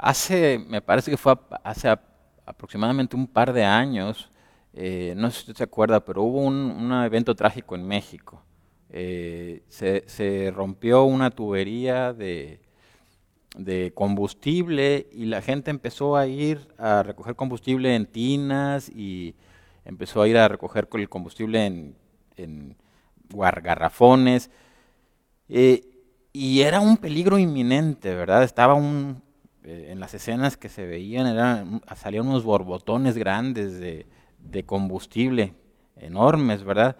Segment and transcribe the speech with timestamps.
[0.00, 1.88] hace, me parece que fue hace
[2.46, 4.30] aproximadamente un par de años,
[4.72, 8.42] eh, no sé si usted se acuerda, pero hubo un, evento trágico en México.
[8.90, 12.60] Eh, se, rompió una tubería de,
[13.56, 19.36] de, combustible y la gente empezó a ir a recoger combustible en tinas y
[19.84, 21.96] empezó a ir a recoger el combustible en,
[22.36, 22.76] en
[23.62, 24.50] garrafones.
[25.48, 25.84] Eh,
[26.32, 28.44] y era un peligro inminente, ¿verdad?
[28.44, 29.22] Estaba un,
[29.70, 34.04] eh, en las escenas que se veían, eran, salían unos borbotones grandes de,
[34.40, 35.54] de combustible,
[35.96, 36.96] enormes, ¿verdad?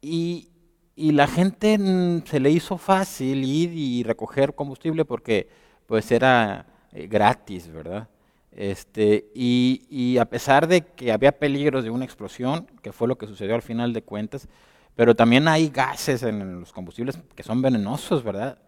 [0.00, 0.48] Y,
[0.96, 5.48] y, la gente mm, se le hizo fácil ir y recoger combustible porque
[5.86, 8.08] pues era eh, gratis, ¿verdad?
[8.50, 13.16] Este, y, y, a pesar de que había peligros de una explosión, que fue lo
[13.16, 14.48] que sucedió al final de cuentas,
[14.96, 18.58] pero también hay gases en los combustibles que son venenosos, ¿verdad?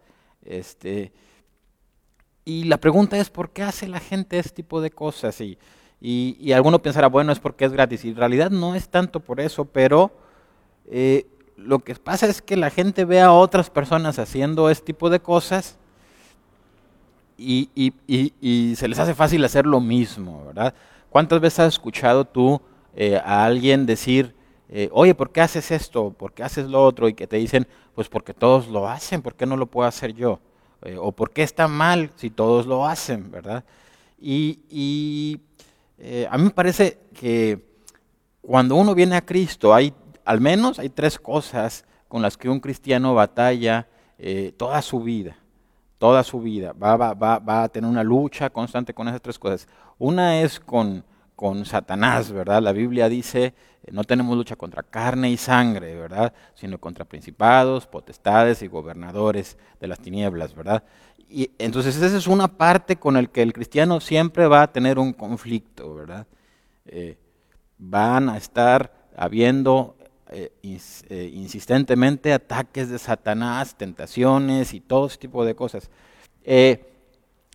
[0.41, 1.11] Este,
[2.45, 5.41] y la pregunta es, ¿por qué hace la gente este tipo de cosas?
[5.41, 5.57] Y,
[5.99, 8.05] y, alguno pensará, bueno, es porque es gratis.
[8.05, 10.11] Y en realidad no es tanto por eso, pero
[10.91, 11.25] eh,
[11.57, 15.19] lo que pasa es que la gente ve a otras personas haciendo este tipo de
[15.19, 15.77] cosas
[17.37, 20.73] y, y se les hace fácil hacer lo mismo, ¿verdad?
[21.15, 22.61] ¿Cuántas veces has escuchado tú
[22.93, 24.35] eh, a alguien decir,
[24.69, 26.11] eh, oye, ¿por qué haces esto?
[26.11, 27.07] ¿Por qué haces lo otro?
[27.07, 30.13] Y que te dicen, pues porque todos lo hacen, ¿por qué no lo puedo hacer
[30.13, 30.39] yo?
[30.85, 33.63] Eh, o ¿por qué está mal si todos lo hacen, verdad?
[34.19, 35.39] Y,
[35.97, 37.59] eh, a mí me parece que
[38.41, 42.59] cuando uno viene a Cristo, hay al menos hay tres cosas con las que un
[42.59, 43.87] cristiano batalla
[44.57, 45.35] toda su vida
[45.97, 46.73] toda su vida.
[46.73, 49.67] Va, va, va, va, a tener una lucha constante con esas tres cosas.
[49.97, 51.03] Una es con
[51.35, 52.61] con Satanás, ¿verdad?
[52.61, 56.33] La Biblia dice, eh, no tenemos lucha contra carne y sangre, ¿verdad?
[56.55, 60.83] Sino contra principados, potestades y gobernadores de las tinieblas, ¿verdad?
[61.29, 64.97] Y entonces esa es una parte con la que el cristiano siempre va a tener
[64.97, 66.27] un conflicto, ¿verdad?
[66.85, 67.17] Eh,
[67.77, 69.97] van a estar habiendo
[70.29, 70.51] eh,
[71.33, 75.89] insistentemente ataques de Satanás, tentaciones y todo ese tipo de cosas.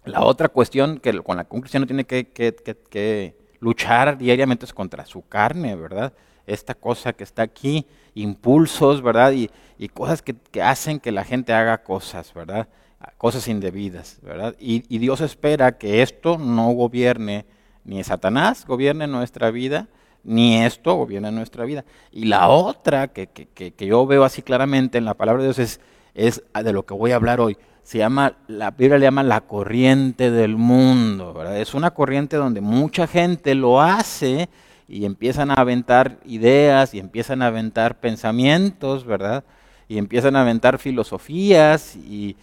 [0.05, 5.07] la otra cuestión que, con la que un cristiano tiene que, luchar diariamente es contra
[5.07, 6.13] su carne, ¿verdad?
[6.47, 9.33] Esta cosa que está aquí, impulsos, ¿verdad?
[9.33, 9.49] Y,
[9.89, 12.69] cosas que, hacen que la gente haga cosas, ¿verdad?
[13.17, 14.57] Cosas indebidas, ¿verdad?
[14.59, 17.47] Y, Dios espera que esto no gobierne,
[17.85, 19.89] ni Satanás gobierne nuestra vida,
[20.23, 21.85] ni esto gobierne nuestra vida.
[22.11, 25.59] Y la otra que, que, que yo veo así claramente en la palabra de Dios
[25.59, 25.81] es,
[26.15, 27.57] es de lo que voy a hablar hoy
[27.91, 31.35] se llama, la Biblia le llama la corriente del mundo.
[31.55, 34.49] Es una corriente donde mucha gente lo hace
[34.87, 39.43] y empiezan a aventar ideas y empiezan a aventar pensamientos, ¿verdad?
[39.89, 42.37] Y empiezan a aventar filosofías y,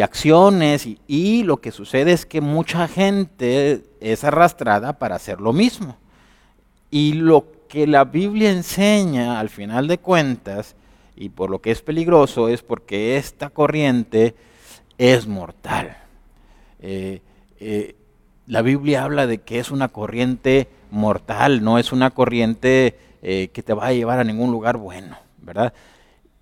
[0.00, 5.52] acciones y, y lo que sucede es que mucha gente es arrastrada para hacer lo
[5.52, 5.96] mismo.
[6.92, 10.76] Y lo que la Biblia enseña al final de cuentas
[11.16, 14.34] y por lo que es peligroso es porque esta corriente
[14.98, 15.96] es mortal.
[16.80, 17.22] Eh,
[17.58, 17.96] eh,
[18.46, 23.62] la Biblia habla de que es una corriente mortal, no es una corriente eh, que
[23.62, 25.72] te va a llevar a ningún lugar bueno, ¿verdad?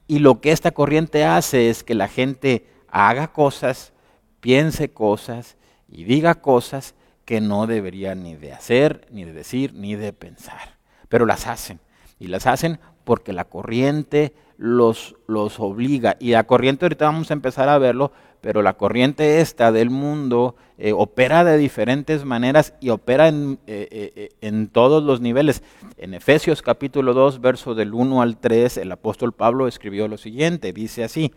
[0.07, 3.93] Y lo que esta corriente hace es que la gente haga cosas,
[4.41, 5.57] piense cosas
[5.89, 10.77] y diga cosas que no deberían ni de hacer, ni de decir, ni de pensar.
[11.09, 11.81] Pero las hacen.
[12.19, 16.17] Y las hacen porque la corriente los, los obliga.
[16.21, 20.55] Y la corriente, ahorita vamos a empezar a verlo, pero la corriente esta del mundo
[20.77, 25.63] eh, opera de diferentes maneras y opera en, eh, eh, en, todos los niveles.
[25.97, 30.73] En Efesios capítulo 2, verso del 1 al 3, el apóstol Pablo escribió lo siguiente,
[30.73, 31.33] dice así,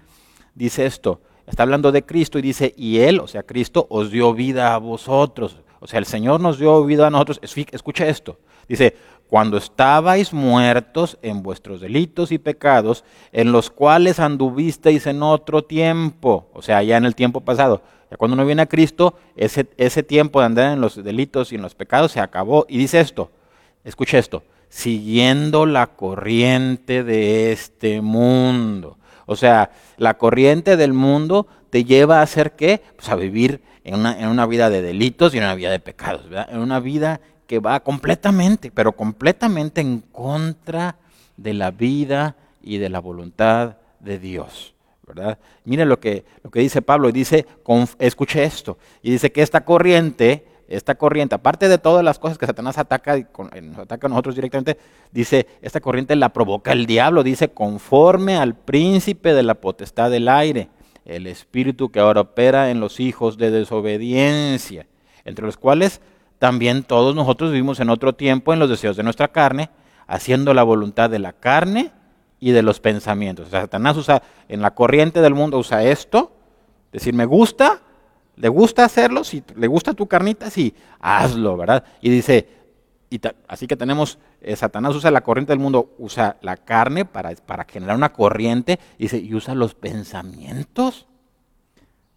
[0.54, 4.34] dice esto, está hablando de Cristo y dice, y Él, o sea, Cristo, os dio
[4.34, 5.62] vida a vosotros.
[5.80, 7.40] O sea, el Señor nos dio vida a nosotros.
[7.44, 8.40] Escucha esto.
[8.68, 8.96] Dice,
[9.30, 16.50] cuando estabais muertos en vuestros delitos y pecados, en los cuales anduvisteis en otro tiempo,
[16.54, 17.82] o sea, ya en el tiempo pasado.
[18.10, 21.56] Ya cuando uno viene a Cristo, ese, ese tiempo de andar en los delitos y
[21.56, 22.66] en los pecados se acabó.
[22.70, 23.32] Y dice esto,
[23.84, 28.98] escucha esto, siguiendo la corriente de este mundo.
[29.26, 32.82] O sea, la corriente del mundo te lleva a hacer qué?
[32.96, 35.80] Pues a vivir en una, en una vida de delitos y en una vida de
[35.80, 36.48] pecados, ¿verdad?
[36.50, 40.98] En una vida que va completamente, pero completamente en contra
[41.38, 44.74] de la vida y de la voluntad de Dios.
[45.08, 45.40] ¿verdad?
[45.64, 47.46] Mire lo que, lo que dice Pablo, y dice,
[47.98, 52.46] escuche esto, y dice que esta corriente, esta corriente, aparte de todas las cosas que
[52.46, 53.26] Satanás ataca, y
[53.62, 54.78] nos ataca a nosotros directamente,
[55.14, 60.28] dice, esta corriente la provoca el diablo, dice, conforme al príncipe de la potestad del
[60.28, 60.68] aire,
[61.06, 64.88] el espíritu que ahora opera en los hijos de desobediencia,
[65.24, 66.02] entre los cuales
[66.40, 69.70] también todos nosotros vivimos en otro tiempo en los deseos de nuestra carne,
[70.08, 71.92] haciendo la voluntad de la carne
[72.40, 73.50] y de los pensamientos.
[73.50, 76.32] Satanás usa, en la corriente del mundo usa esto,
[76.92, 77.82] decir, me gusta,
[78.36, 81.84] le gusta hacerlo, si le gusta tu carnita, sí, hazlo, ¿verdad?
[82.02, 82.48] Y dice,
[83.10, 87.34] y así que tenemos, eh, Satanás usa la corriente del mundo, usa la carne para,
[87.36, 91.08] para generar una corriente, y, dice, y usa los pensamientos,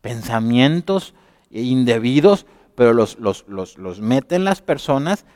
[0.02, 1.14] pensamientos
[1.50, 2.46] indebidos,
[2.80, 5.26] pero los, los, los, los meten las personas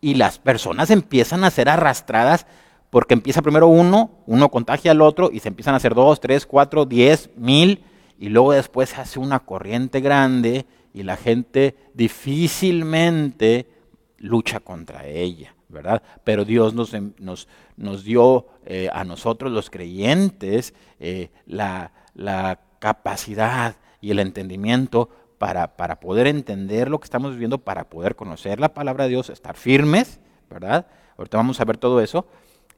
[0.00, 2.46] y las personas empiezan a ser arrastradas
[2.88, 6.46] porque empieza primero uno, uno contagia al otro y se empiezan a hacer dos, tres,
[6.46, 7.84] cuatro, diez, mil
[8.18, 10.64] y luego después se hace una corriente grande
[10.94, 13.68] y la gente difícilmente
[14.16, 16.02] lucha contra ella, ¿verdad?
[16.24, 22.60] Pero Dios nos, em, nos, nos dio eh, a nosotros los creyentes eh, la, la
[22.78, 28.60] capacidad y el entendimiento para, para, poder entender lo que estamos viviendo, para poder conocer
[28.60, 30.20] la palabra de Dios, estar firmes,
[30.50, 30.86] ¿verdad?
[31.16, 32.26] Ahorita vamos a ver todo eso.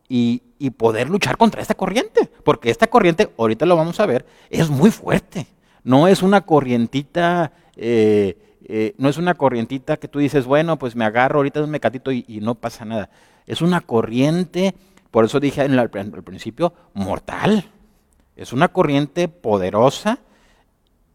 [0.08, 4.24] Y, y, poder luchar contra esta corriente, porque esta corriente, ahorita lo vamos a ver,
[4.50, 5.48] es muy fuerte.
[5.82, 10.96] No es una corrientita, eh, eh, no es una corrientita que tú dices, bueno, pues
[10.96, 13.10] me agarro ahorita un mecatito y, no pasa nada.
[13.46, 14.74] Es una corriente,
[15.10, 17.70] por eso dije al principio, mortal.
[18.34, 20.18] Es una corriente poderosa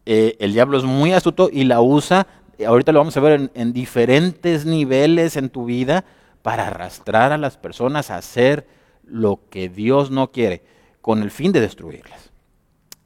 [0.06, 2.26] eh, el diablo es muy astuto y la usa,
[2.66, 6.04] ahorita lo vamos a ver en, en, diferentes niveles en tu vida,
[6.42, 8.66] para arrastrar a las personas a hacer
[9.04, 10.64] lo que Dios no quiere,
[11.00, 12.30] con el fin de destruirlas.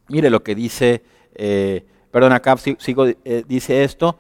[0.09, 1.03] Mire lo que dice,
[1.35, 4.19] eh, perdón, acá sigo, eh, dice esto,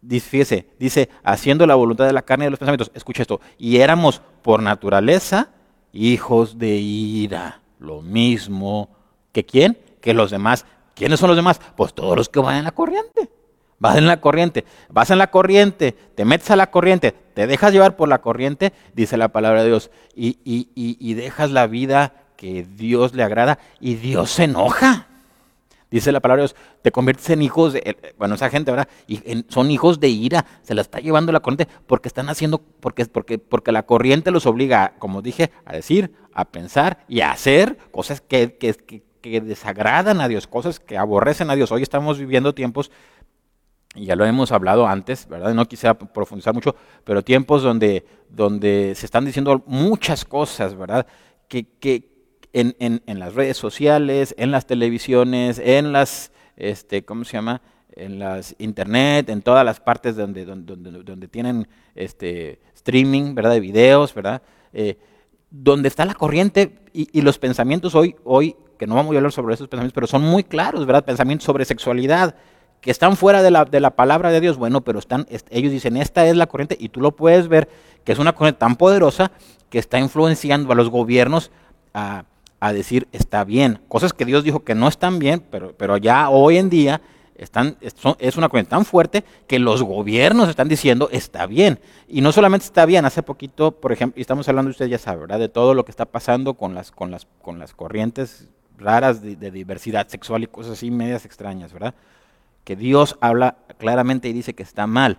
[0.00, 3.40] dice, fíjese, dice, haciendo la voluntad de la carne y de los pensamientos, escucha esto,
[3.58, 5.50] y éramos por naturaleza
[5.92, 8.90] hijos de ira, lo mismo
[9.32, 10.66] que quién, que los demás.
[10.98, 11.60] ¿Quiénes son los demás?
[11.76, 13.30] Pues todos los que van en la corriente.
[13.78, 17.72] Vas en la corriente, vas en la corriente, te metes a la corriente, te dejas
[17.72, 21.68] llevar por la corriente, dice la palabra de Dios, y, y, y, y dejas la
[21.68, 25.06] vida que Dios le agrada y Dios se enoja.
[25.90, 28.88] Dice la palabra de Dios, te conviertes en hijos de, eh, bueno, esa gente, ¿verdad?
[29.06, 33.06] Y son hijos de ira, se la está llevando la corriente porque están haciendo, porque,
[33.06, 37.78] porque, porque la corriente los obliga, como dije, a decir, a pensar y a hacer
[37.90, 41.72] cosas que, que, que, que desagradan a Dios, cosas que aborrecen a Dios.
[41.72, 42.90] Hoy estamos viviendo tiempos,
[43.94, 45.54] y ya lo hemos hablado antes, ¿verdad?
[45.54, 51.06] No quisiera profundizar mucho, pero tiempos donde, donde se están diciendo muchas cosas, ¿verdad?
[51.48, 52.10] Que, que
[52.52, 57.62] en, en, en las redes sociales, en las televisiones, en las, este, ¿cómo se llama?
[57.96, 63.52] En las internet, en todas las partes donde, donde, donde, tienen este, streaming, ¿verdad?
[63.52, 64.42] De videos, ¿verdad?
[64.72, 64.98] Eh,
[65.50, 69.32] donde está la corriente y, y, los pensamientos hoy, hoy, que no vamos a hablar
[69.32, 71.04] sobre esos pensamientos, pero son muy claros, ¿verdad?
[71.04, 72.34] Pensamientos sobre sexualidad,
[72.80, 75.96] que están fuera de la, de la palabra de Dios, bueno, pero están, ellos dicen,
[75.96, 77.68] esta es la corriente, y tú lo puedes ver,
[78.04, 79.32] que es una corriente tan poderosa
[79.68, 81.50] que está influenciando a los gobiernos
[81.92, 82.24] a,
[82.60, 83.80] a decir, está bien.
[83.88, 87.00] Cosas que Dios dijo que no están bien, pero, pero ya hoy en día
[87.34, 91.78] están, es una corriente tan fuerte que los gobiernos están diciendo está bien.
[92.08, 95.20] Y no solamente está bien, hace poquito, por ejemplo, y estamos hablando, usted ya sabe,
[95.20, 95.38] ¿verdad?
[95.38, 98.48] De todo lo que está pasando con las, con las, con las corrientes
[98.78, 101.94] raras de, diversidad sexual y cosas así medias extrañas, ¿verdad?
[102.64, 105.18] Que Dios habla claramente y dice que está mal.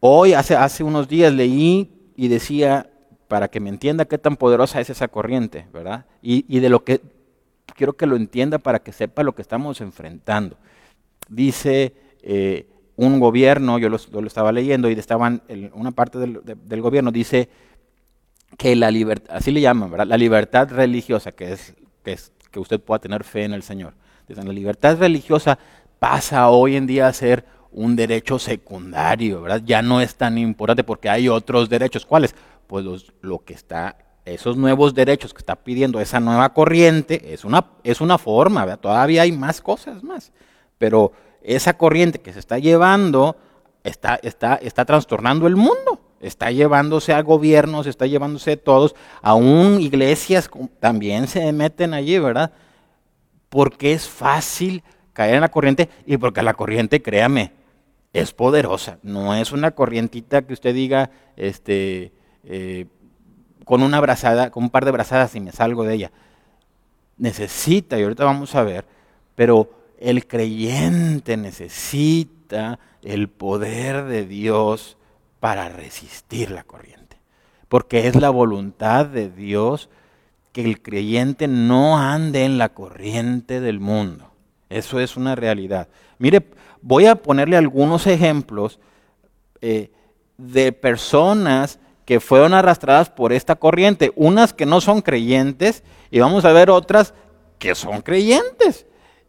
[0.00, 2.90] Hoy, hace, hace unos días, leí y decía,
[3.28, 6.06] para que me entienda qué tan poderosa es esa corriente, ¿verdad?
[6.22, 7.00] Y, y de lo que
[7.74, 10.56] quiero que lo entienda para que sepa lo que estamos enfrentando.
[11.28, 15.42] Dice eh, un gobierno, yo lo, lo, estaba leyendo y estaban,
[15.74, 17.48] una parte del, de, del gobierno dice
[18.56, 20.06] que la libertad, así le llaman, ¿verdad?
[20.06, 21.74] La libertad religiosa, que es,
[22.50, 23.94] que usted pueda tener fe en el Señor.
[24.28, 25.58] Dicen, la libertad religiosa
[25.98, 29.62] pasa hoy en día a ser un derecho secundario, ¿verdad?
[29.64, 32.06] Ya no es tan importante porque hay otros derechos.
[32.06, 32.34] ¿Cuáles?
[32.66, 37.44] Pues los, lo que está esos nuevos derechos que está pidiendo esa nueva corriente es
[37.44, 38.80] una, es una forma, ¿verdad?
[38.80, 40.32] todavía hay más cosas más,
[40.78, 41.12] pero
[41.42, 43.36] esa corriente que se está llevando
[43.86, 49.80] está, está, está trastornando el mundo, está llevándose a gobiernos, está llevándose a todos, aún
[49.80, 50.50] iglesias
[50.80, 52.52] también se meten allí, ¿verdad?
[53.48, 57.52] Porque es fácil caer en la corriente y porque la corriente, créame,
[58.12, 62.12] es poderosa, no es una corrientita que usted diga, este,
[62.44, 62.86] eh,
[63.64, 66.12] con una brazada, con un par de brazadas y me salgo de ella.
[67.18, 68.84] Necesita, y ahorita vamos a ver,
[69.34, 74.96] pero el creyente necesita el poder de Dios
[75.40, 77.16] para resistir la corriente.
[77.68, 79.88] Porque es la voluntad de Dios
[80.52, 84.32] que el creyente no ande en la corriente del mundo.
[84.68, 85.88] Eso es una realidad.
[86.18, 86.48] Mire,
[86.82, 88.80] voy a ponerle algunos ejemplos
[89.60, 89.90] eh,
[90.36, 96.44] de personas que fueron arrastradas por esta corriente, unas que no son creyentes y vamos
[96.44, 97.14] a ver otras
[97.58, 98.86] que son creyentes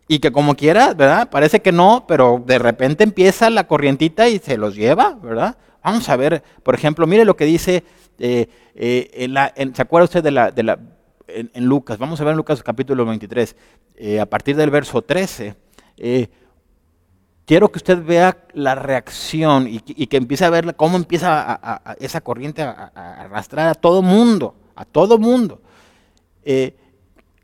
[0.08, 1.30] y que como quiera, ¿verdad?
[1.30, 5.58] Parece que no, pero de repente empieza la corrientita y se los lleva, ¿verdad?
[5.84, 7.84] Vamos a ver, por ejemplo, mire lo que dice,
[8.20, 10.80] eh, eh, en ¿se acuerda usted de la, de la
[11.28, 11.98] en, Lucas?
[11.98, 13.56] Vamos a ver en Lucas capítulo 23,
[14.22, 15.56] a partir del verso 13
[17.48, 22.62] quiero que usted vea la reacción y, que empiece a ver cómo empieza esa corriente
[22.62, 25.62] a, arrastrar a todo mundo, a todo mundo.
[26.44, 26.76] Eh,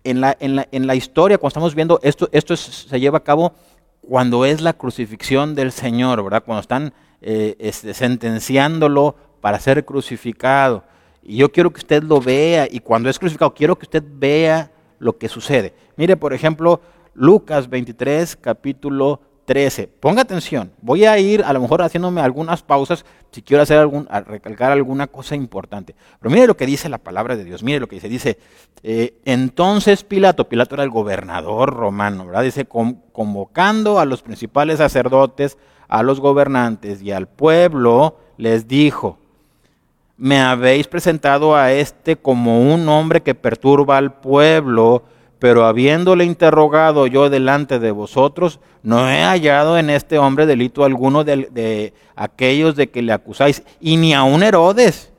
[0.04, 3.54] en, la, en, la, historia, cuando estamos viendo esto, esto se lleva a cabo
[4.02, 6.44] cuando es la crucifixión del Señor, ¿verdad?
[6.44, 10.84] Cuando están eh, este, sentenciándolo para ser crucificado.
[11.22, 14.72] Y yo quiero que usted lo vea, y cuando es crucificado, quiero que usted vea
[15.00, 15.74] lo que sucede.
[15.96, 16.82] Mire, por ejemplo,
[17.14, 19.88] Lucas 23, capítulo 13.
[19.88, 20.72] Ponga atención.
[20.82, 25.08] Voy a ir a lo mejor haciéndome algunas pausas si quiero hacer algún, recalcar alguna
[25.08, 25.96] cosa importante.
[26.20, 27.64] Pero mire lo que dice la palabra de Dios.
[27.64, 28.10] Mire lo que dice.
[28.10, 28.38] Dice,
[28.84, 32.44] eh, entonces Pilato, Pilato era el gobernador romano, ¿verdad?
[32.44, 35.58] Dice, convocando a los principales sacerdotes,
[35.88, 39.18] a los gobernantes y al pueblo, les dijo,
[40.18, 45.04] me habéis presentado a este como un hombre que perturba al pueblo
[45.44, 51.26] pero habiéndole interrogado yo delante de vosotros, no he hallado en este hombre delito alguno
[51.26, 55.12] de, aquellos de que le acusáis, y ni aun Herodes,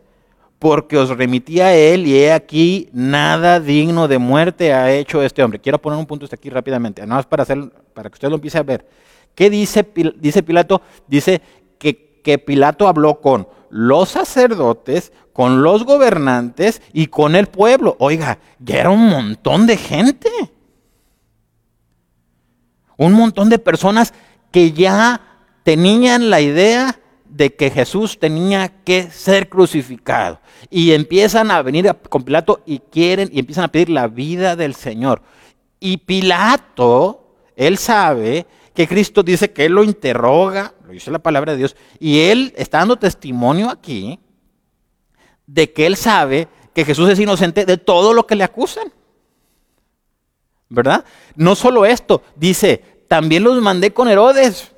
[0.59, 5.43] porque os remití a él y he aquí nada digno de muerte ha hecho este
[5.43, 5.59] hombre.
[5.59, 7.59] Quiero poner un punto aquí rápidamente, nada más para, hacer,
[7.93, 8.89] para que usted lo empiece a ver.
[9.35, 10.81] ¿Qué dice, dice Pilato?
[11.07, 11.43] Dice
[11.79, 17.97] que, que Pilato habló con los sacerdotes, con los gobernantes y con el pueblo.
[17.99, 20.31] Oiga, ya era un montón de gente.
[22.97, 24.15] Un montón de personas
[24.53, 25.21] que ya
[25.65, 30.39] tenían la idea de que Jesús tenía que ser crucificado.
[30.71, 34.77] Y empiezan a venir con Pilato y quieren y empiezan a pedir la vida del
[34.77, 35.21] Señor.
[35.81, 41.53] Y Pilato, él sabe que Cristo dice que él lo interroga, lo dice la palabra
[41.53, 44.19] de Dios, y él está dando testimonio aquí
[45.47, 48.93] de que él sabe que Jesús es inocente de todo lo que le acusan.
[50.69, 51.05] ¿Verdad?
[51.37, 54.73] No solo esto, dice, también los mandé con Herodes,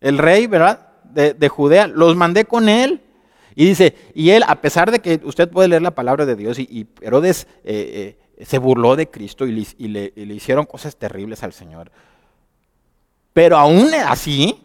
[0.00, 0.88] el rey, ¿verdad?
[1.04, 3.02] De, Judea, los mandé con él.
[3.54, 6.58] Y dice, y él, a pesar de que usted puede leer la palabra de Dios,
[6.58, 11.42] y, Herodes eh, eh, se burló de Cristo y, le, y le hicieron cosas terribles
[11.44, 11.92] al Señor.
[13.38, 14.60] Pero aún así,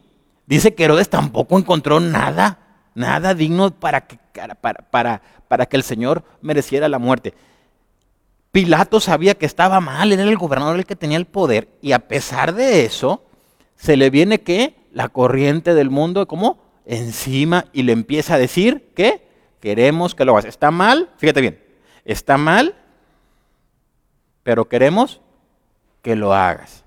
[0.47, 2.57] dice que Herodes tampoco encontró nada
[2.95, 4.17] Nada digno para que,
[4.61, 7.35] para, para, que el Señor mereciera la muerte.
[8.51, 12.07] Pilato sabía que estaba mal, era el gobernador el que tenía el poder, y a
[12.07, 13.23] pesar de eso,
[13.75, 18.91] se le viene que la corriente del mundo, como encima, y le empieza a decir
[18.95, 19.27] que
[19.59, 20.45] queremos que lo hagas.
[20.45, 21.63] Está mal, fíjate bien,
[22.05, 22.75] está mal,
[24.43, 25.21] pero queremos
[26.01, 26.82] que lo hagas.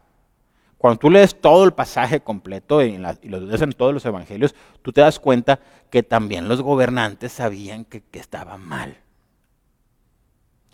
[0.78, 4.92] Cuando tú lees todo el pasaje completo y, lo lees en todos los evangelios, tú
[4.92, 5.58] te das cuenta
[5.90, 8.98] que también los gobernantes sabían que, que estaba mal.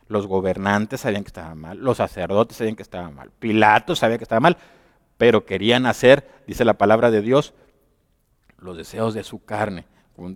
[0.08, 4.24] Los gobernantes sabían que estaba mal, los sacerdotes sabían que estaba mal, Pilato sabía que
[4.24, 4.58] estaba mal,
[5.16, 7.54] pero querían hacer, dice la palabra de Dios,
[8.58, 9.86] los deseos de su carne.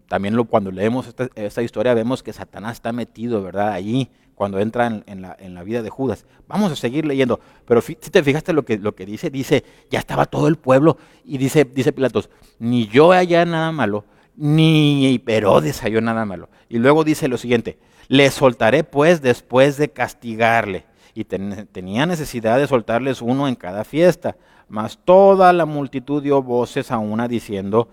[0.08, 3.72] También cuando leemos esta, historia vemos que Satanás está metido, ¿verdad?
[3.72, 6.26] Allí, cuando entra en, la, vida de Judas.
[6.46, 9.98] Vamos a seguir leyendo, pero si te fijaste lo que, lo que dice, dice, ya
[9.98, 14.04] estaba todo el pueblo, y dice, dice Pilatos, ni yo hallé nada malo,
[14.36, 16.50] ni Herodes halló nada malo.
[16.68, 17.78] Y luego dice lo siguiente,
[18.08, 20.84] le soltaré pues después de castigarle.
[21.14, 24.36] Y tenía necesidad de soltarles uno en cada fiesta,
[24.68, 27.88] mas toda la multitud dio voces a una diciendo,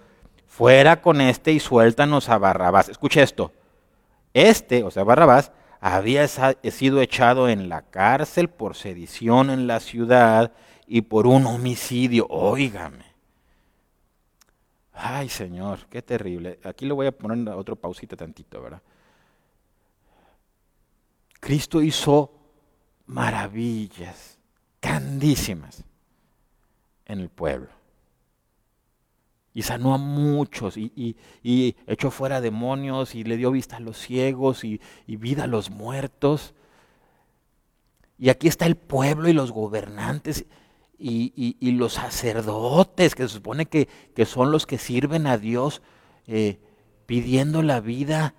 [0.45, 2.89] fuera con este y suéltanos a Barrabás.
[2.89, 3.53] Escuche esto.
[4.33, 5.53] Este, o sea, Barrabás,
[5.85, 10.53] había sido echado en la cárcel por sedición en la ciudad
[10.87, 12.25] y por un homicidio.
[12.29, 13.03] Óigame.
[14.93, 16.57] Ay, Señor, qué terrible.
[16.63, 18.81] Aquí le voy a poner otro pausita tantito, ¿verdad?
[21.41, 22.31] Cristo hizo
[23.05, 24.37] maravillas
[24.81, 25.83] grandísimas
[27.05, 27.82] en el pueblo
[29.53, 31.15] y sanó a muchos y,
[31.85, 36.53] echó fuera demonios y le dio vista a los ciegos y, vida a los muertos.
[38.17, 40.45] Y aquí está el pueblo y los gobernantes
[40.97, 43.87] y, los sacerdotes, que se supone que,
[44.25, 45.81] son los que sirven a Dios,
[46.25, 46.59] eh,
[47.05, 48.33] pidiendo la vida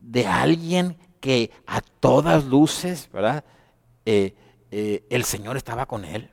[0.00, 3.44] de alguien que a todas luces, ¿verdad?
[4.06, 4.34] Eh,
[4.70, 6.30] eh, el Señor estaba con él.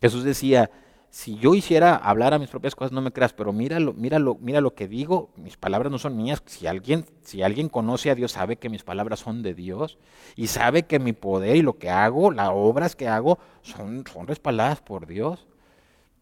[0.00, 0.70] Jesús decía,
[1.10, 4.60] si yo hiciera hablar a mis propias cosas, no me creas, pero míralo, míralo, mira
[4.60, 6.42] lo que digo, mis palabras no son mías.
[6.46, 9.98] Si alguien, si alguien conoce a Dios, sabe que mis palabras son de Dios
[10.36, 14.26] y sabe que mi poder y lo que hago, las obras que hago, son, son
[14.26, 15.46] respaldadas por Dios.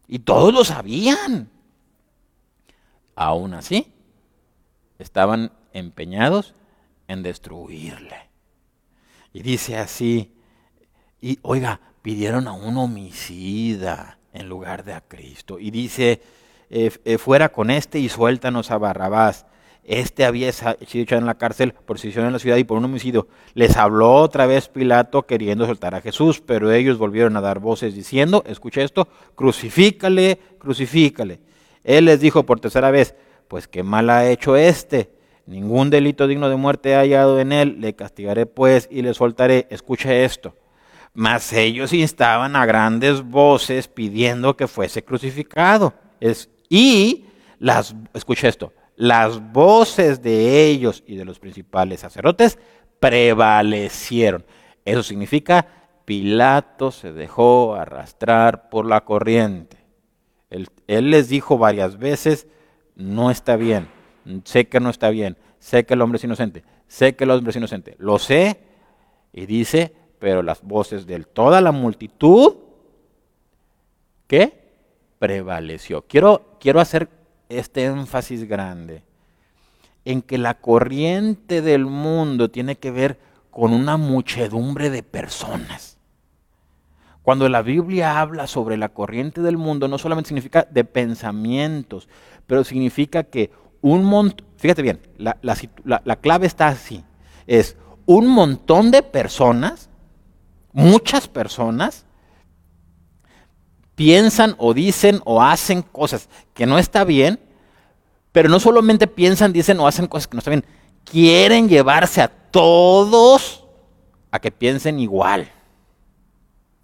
[0.07, 1.49] Y todos lo sabían.
[3.15, 3.91] Aún así,
[4.99, 6.53] estaban empeñados
[7.07, 8.29] en destruirle.
[9.33, 10.33] Y dice así,
[11.19, 15.59] y oiga, pidieron a un homicida en lugar de a Cristo.
[15.59, 16.21] Y dice,
[16.69, 19.45] eh, eh, fuera con este y suéltanos a Barrabás.
[19.83, 22.85] Este había sido echado en la cárcel por sedición en la ciudad y por un
[22.85, 23.27] homicidio.
[23.53, 27.95] Les habló otra vez Pilato queriendo soltar a Jesús, pero ellos volvieron a dar voces
[27.95, 31.39] diciendo, escucha esto, crucifícale, crucifícale.
[31.85, 33.15] Él les dijo por tercera vez,
[33.47, 35.09] pues qué mal ha hecho este.
[35.45, 39.67] Ningún delito digno de muerte ha hallado en él, le castigaré pues y le soltaré.
[39.69, 40.53] Escucha esto.
[41.17, 45.95] Mas ellos instaban a grandes voces pidiendo que fuese crucificado.
[46.19, 47.25] Es, y
[47.57, 52.59] las, escucha esto, las voces de ellos y de los principales sacerdotes
[52.99, 54.45] prevalecieron.
[54.85, 55.65] Eso significa
[56.05, 59.77] Pilato se dejó arrastrar por la corriente.
[60.51, 62.45] Él, él, les dijo varias veces,
[62.95, 63.87] no está bien,
[64.43, 67.49] sé que no está bien, sé que el hombre es inocente, sé que el hombre
[67.49, 68.59] es inocente, lo sé,
[69.33, 72.55] y dice, pero las voces de toda la multitud,
[74.27, 74.67] ¿qué?
[75.19, 76.03] Prevaleció.
[76.03, 77.09] Quiero, quiero hacer
[77.49, 79.03] este énfasis grande
[80.05, 83.19] en que la corriente del mundo tiene que ver
[83.51, 85.97] con una muchedumbre de personas.
[87.23, 92.07] Cuando la Biblia habla sobre la corriente del mundo, no solamente significa de pensamientos,
[92.45, 97.03] pero significa que un montón, fíjate bien, la, la clave está así,
[97.45, 99.86] es un montón de personas
[100.77, 102.05] muchas personas
[103.95, 107.39] piensan o dicen o hacen cosas que no está bien,
[108.31, 110.65] pero no solamente piensan, dicen o hacen cosas que no está bien,
[111.03, 113.65] quieren llevarse a todos
[114.29, 115.49] a que piensen igual.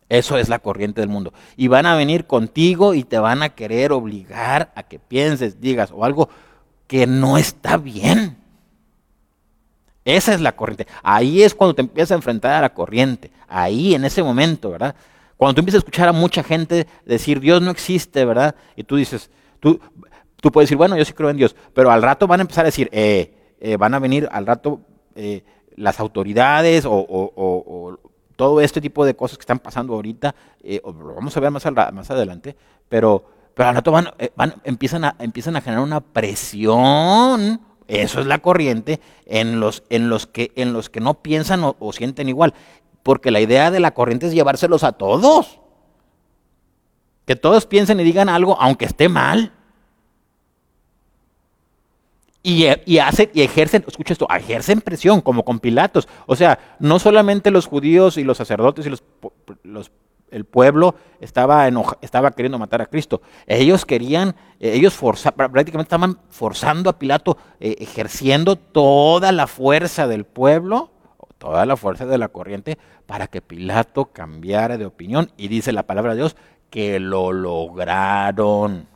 [0.09, 1.31] Eso es la corriente del mundo.
[1.55, 5.91] Y van a venir contigo y te van a querer obligar a que pienses, digas
[5.93, 6.29] o algo
[6.87, 8.42] que no está bien.
[10.05, 10.87] Esa es la corriente.
[11.01, 13.31] Ahí es cuando te empiezas a enfrentar a la corriente.
[13.47, 14.95] Ahí, en ese momento, ¿verdad?
[15.37, 18.55] Cuando tú empiezas a escuchar a mucha gente decir Dios no existe, ¿verdad?
[18.75, 19.79] Y tú dices, tú,
[20.43, 22.65] tú puedes decir, bueno, yo sí creo en Dios, pero al rato van a empezar
[22.65, 24.81] a decir, eh, eh, van a venir al rato
[25.15, 25.43] eh,
[25.75, 27.99] las autoridades o,
[28.35, 31.63] todo este tipo de cosas que están pasando ahorita, lo vamos a ver más,
[31.93, 32.55] más adelante,
[32.89, 38.25] pero, pero al rato van, van, empiezan, a, empiezan a generar una presión eso es
[38.25, 42.53] la corriente en los, en los, que, en los que no piensan o, sienten igual.
[43.03, 45.59] Porque la idea de la corriente es llevárselos a todos.
[47.25, 49.51] Que todos piensen y digan algo, aunque esté mal.
[52.41, 52.99] Y, y,
[53.33, 56.07] y ejercen, escucha esto, ejercen presión, como con Pilatos.
[56.25, 58.89] O sea, no solamente los judíos y los sacerdotes y
[59.63, 59.91] los
[60.33, 61.69] el pueblo estaba,
[62.01, 63.21] estaba queriendo matar a Cristo.
[63.45, 70.25] Ellos querían, eh, ellos prácticamente estaban forzando a Pilato, eh, ejerciendo toda la fuerza del
[70.25, 70.89] pueblo,
[71.37, 75.31] toda la fuerza de la corriente, para que Pilato cambiara de opinión.
[75.37, 76.35] Y dice la palabra de Dios
[76.69, 78.87] que lo lograron.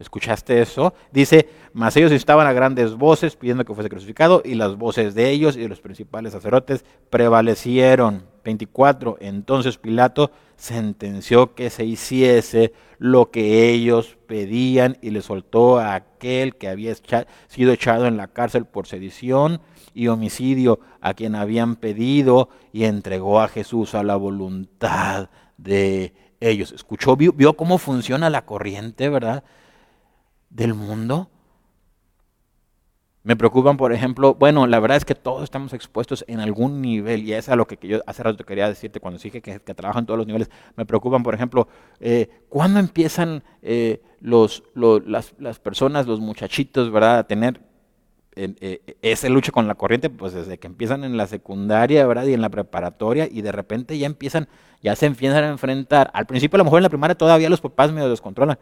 [0.00, 0.94] ¿Escuchaste eso?
[1.12, 5.28] Dice, mas ellos estaban a grandes voces pidiendo que fuese crucificado y las voces de
[5.28, 8.29] ellos y de los principales sacerdotes prevalecieron.
[8.44, 9.18] 24.
[9.20, 16.56] Entonces Pilato sentenció que se hiciese lo que ellos pedían y le soltó a aquel
[16.56, 16.94] que había
[17.48, 19.60] sido echado en la cárcel por sedición
[19.94, 26.72] y homicidio a quien habían pedido y entregó a Jesús a la voluntad de ellos.
[26.72, 27.16] ¿Escuchó?
[27.16, 29.44] ¿Vio, cómo funciona la corriente, verdad?
[30.50, 31.30] del mundo?
[33.22, 37.22] Me preocupan, por ejemplo, bueno, la verdad es que todos estamos expuestos en algún nivel,
[37.22, 40.06] y es a lo que yo hace rato quería decirte cuando dije que, que trabajan
[40.06, 40.50] todos los niveles.
[40.74, 41.68] Me preocupan, por ejemplo,
[42.00, 47.60] eh, ¿cuándo empiezan eh, los, las, personas, los muchachitos, ¿verdad?, a tener
[48.36, 52.32] eh, esa lucha con la corriente, pues desde que empiezan en la secundaria, ¿verdad?, y
[52.32, 54.48] en la preparatoria, y de repente ya empiezan,
[54.80, 56.10] ya se empiezan a enfrentar.
[56.14, 58.58] Al principio, a lo mejor en la primaria todavía los papás medio descontrolan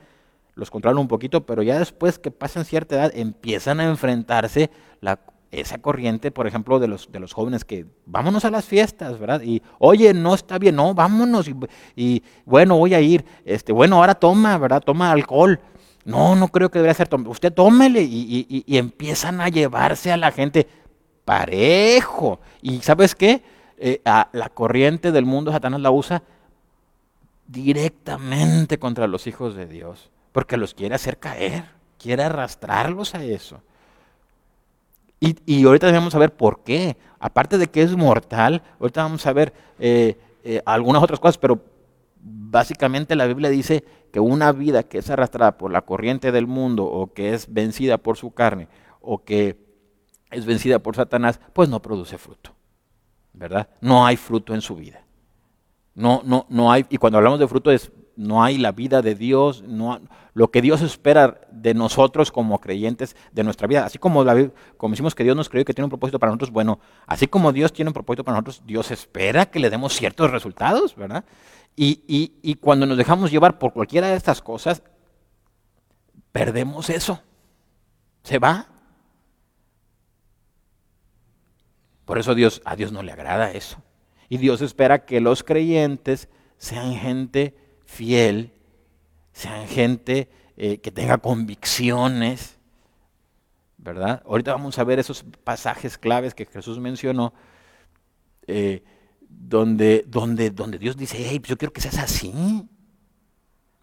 [0.58, 5.20] los controlan un poquito, pero ya después que pasan cierta edad empiezan a enfrentarse la,
[5.52, 9.40] esa corriente, por ejemplo, de los, de los jóvenes que vámonos a las fiestas, ¿verdad?
[9.42, 11.48] Y oye, no está bien, no, vámonos.
[11.94, 14.82] Y, bueno, voy a ir, este, bueno, ahora toma, ¿verdad?
[14.84, 15.60] Toma alcohol.
[16.04, 17.08] No, no creo que debería ser.
[17.26, 20.66] Usted tómele y, y, empiezan a llevarse a la gente
[21.24, 22.40] parejo.
[22.62, 23.42] Y ¿sabes qué?
[23.76, 26.24] Eh, la corriente del mundo, Satanás la usa
[27.46, 31.64] directamente contra los hijos de Dios, porque los quiere hacer caer,
[31.98, 33.60] quiere arrastrarlos a eso.
[35.20, 36.96] Y, y ahorita vamos a ver por qué.
[37.18, 41.60] Aparte de que es mortal, ahorita vamos a ver eh, eh, algunas otras cosas, pero
[42.20, 46.84] básicamente la Biblia dice que una vida que es arrastrada por la corriente del mundo
[46.84, 48.68] o que es vencida por su carne
[49.00, 49.58] o que
[50.30, 52.52] es vencida por Satanás, pues no produce fruto.
[53.32, 53.68] ¿Verdad?
[53.80, 55.02] No hay fruto en su vida.
[55.94, 59.14] No, no, no hay, y cuando hablamos de fruto es, no hay la vida de
[59.14, 60.00] Dios, no,
[60.34, 63.84] lo que Dios espera de nosotros como creyentes de nuestra vida.
[63.84, 66.50] Así como, la, como decimos que Dios nos creyó que tiene un propósito para nosotros,
[66.50, 70.32] bueno, así como Dios tiene un propósito para nosotros, Dios espera que le demos ciertos
[70.32, 71.24] resultados, ¿verdad?
[71.76, 74.82] Y, y, y cuando nos dejamos llevar por cualquiera de estas cosas,
[76.32, 77.22] perdemos eso.
[78.24, 78.66] Se va.
[82.04, 83.80] Por eso Dios, a Dios no le agrada eso.
[84.28, 88.52] Y Dios espera que los creyentes sean gente fiel,
[89.32, 92.58] sean gente eh, que tenga convicciones,
[93.78, 94.22] ¿verdad?
[94.26, 97.32] Ahorita vamos a ver esos pasajes claves que Jesús mencionó,
[98.46, 98.84] eh,
[99.28, 102.32] donde, donde, donde Dios dice, hey, pues yo quiero que seas así.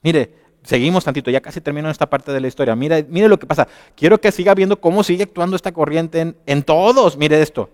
[0.04, 2.76] Mire, seguimos tantito, ya casi termino esta parte de la historia.
[2.76, 3.68] Mire, mire lo que pasa.
[3.96, 7.18] Quiero que siga viendo cómo sigue actuando esta corriente en, en todos.
[7.18, 7.70] Mire esto.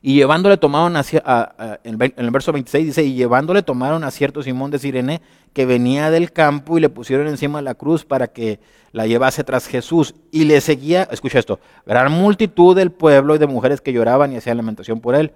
[0.00, 4.70] Y llevándole tomaron a, en el verso 26 dice, y llevándole tomaron a cierto Simón
[4.70, 5.20] de Sirene
[5.52, 8.60] que venía del campo y le pusieron encima de la cruz para que
[8.92, 10.14] la llevase tras Jesús.
[10.30, 14.36] Y le seguía, escucha esto, gran multitud del pueblo y de mujeres que lloraban y
[14.36, 15.32] hacían lamentación por él.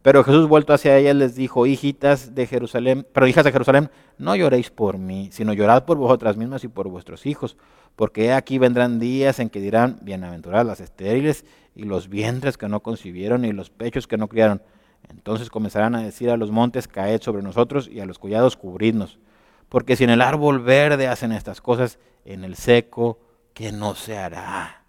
[0.00, 4.36] Pero Jesús vuelto hacia ellas les dijo, hijitas de Jerusalén, pero hijas de Jerusalén, no
[4.36, 7.56] lloréis por mí, sino llorad por vosotras mismas y por vuestros hijos,
[7.96, 11.44] porque aquí vendrán días en que dirán, bienaventuradas las estériles
[11.78, 14.60] y los vientres que no concibieron y los pechos que no criaron.
[15.08, 19.20] Entonces comenzarán a decir a los montes, caed sobre nosotros y a los collados, cubridnos.
[19.68, 23.20] Porque si en el árbol verde hacen estas cosas, en el seco,
[23.54, 24.82] ¿qué no se hará?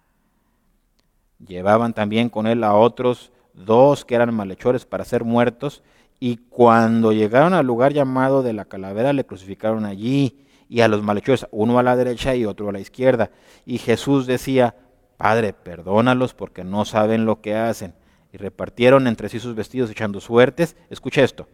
[1.38, 5.84] Llevaban también con él a otros dos que eran malhechores para ser muertos,
[6.18, 11.02] y cuando llegaron al lugar llamado de la calavera, le crucificaron allí, y a los
[11.02, 13.30] malhechores, uno a la derecha y otro a la izquierda.
[13.64, 14.74] Y Jesús decía,
[15.20, 17.92] Padre, perdónalos porque no saben lo que hacen.
[18.32, 20.76] Y repartieron entre sí sus vestidos echando suertes.
[20.88, 21.46] Escucha esto,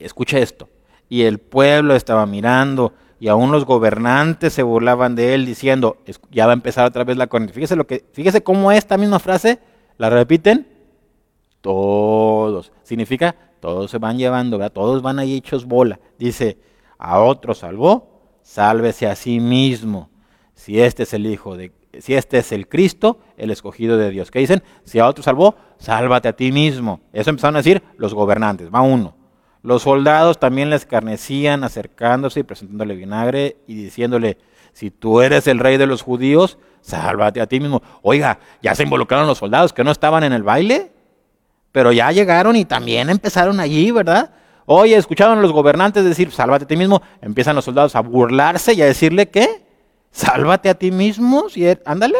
[0.00, 0.68] escucha esto.
[1.08, 5.98] Y el pueblo estaba mirando, y aún los gobernantes se burlaban de él, diciendo,
[6.32, 7.54] ya va a empezar otra vez la corriente.
[7.54, 9.60] Fíjese, lo que, fíjese cómo esta misma frase
[9.96, 10.66] ¿La repiten?
[11.60, 12.72] Todos.
[12.82, 14.58] Significa, todos se van llevando.
[14.70, 16.00] Todos van ahí hechos bola.
[16.18, 16.58] Dice,
[16.98, 20.10] a otro salvó, sálvese a sí mismo.
[20.54, 24.30] Si este es el Hijo de, si este es el Cristo, el escogido de Dios.
[24.30, 24.62] ¿Qué dicen?
[24.84, 27.00] Si a otro salvó, sálvate a ti mismo.
[27.12, 28.70] Eso empezaron a decir los gobernantes.
[28.74, 29.16] Va uno.
[29.62, 34.36] Los soldados también le escarnecían, acercándose y presentándole vinagre y diciéndole,
[34.74, 37.82] si tú eres el rey de los judíos, sálvate a ti mismo.
[38.02, 40.92] Oiga, ya se involucraron los soldados que no estaban en el baile,
[41.72, 44.32] pero ya llegaron y también empezaron allí, ¿verdad?
[44.66, 48.74] Oye, escucharon a los gobernantes decir, sálvate a ti mismo, empiezan los soldados a burlarse
[48.74, 49.63] y a decirle ¿qué?
[50.14, 51.46] Sálvate a ti mismo,
[51.84, 52.18] ándale.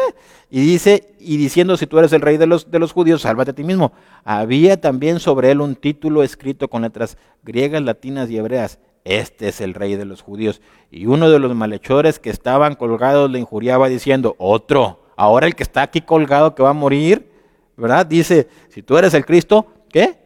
[0.51, 3.51] Y dice, y diciendo, si tú eres el rey de los, de los judíos, sálvate
[3.51, 3.93] a ti mismo.
[4.23, 9.61] Había también sobre él un título escrito con letras griegas, latinas y hebreas este es
[9.61, 10.61] el rey de los judíos.
[10.91, 15.63] Y uno de los malhechores que estaban colgados le injuriaba diciendo, otro, ahora el que
[15.63, 17.31] está aquí colgado que va a morir,
[17.77, 18.05] ¿verdad?
[18.05, 20.17] Dice, si tú eres el Cristo, ¿qué?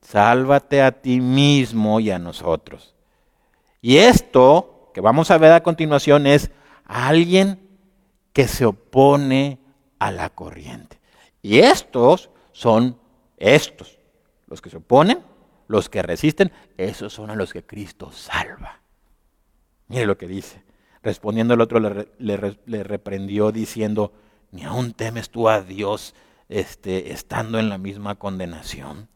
[0.00, 2.94] Sálvate a ti mismo y a nosotros.
[3.82, 6.50] Y esto que vamos a ver a continuación es
[6.86, 7.60] alguien
[8.32, 9.58] que se opone
[9.98, 10.98] a la corriente.
[11.42, 12.98] Y estos son
[13.36, 13.98] estos,
[14.46, 15.22] los que se oponen
[15.68, 18.80] los que resisten, esos son a los que Cristo salva.
[19.88, 20.62] Mire lo que dice.
[21.02, 24.12] Respondiendo el otro le, reprendió diciendo,
[24.50, 26.14] ni aún temes tú a Dios
[26.48, 29.08] este, estando en la misma condenación.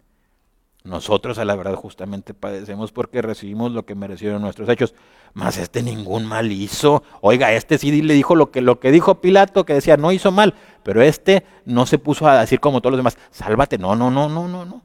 [0.82, 4.94] Nosotros a la verdad justamente padecemos porque recibimos lo que merecieron nuestros hechos,
[5.34, 7.02] mas este ningún mal hizo.
[7.20, 10.32] Oiga, este sí le dijo lo que, lo que dijo Pilato, que decía no hizo
[10.32, 14.10] mal, pero este no se puso a decir como todos los demás, sálvate, no, no,
[14.10, 14.82] no, no, no, no.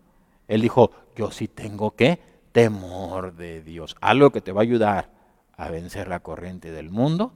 [0.49, 2.19] Él dijo, yo sí tengo que
[2.51, 3.95] temor de Dios.
[4.01, 5.12] Algo que te va a ayudar
[5.55, 7.34] a vencer la corriente del mundo,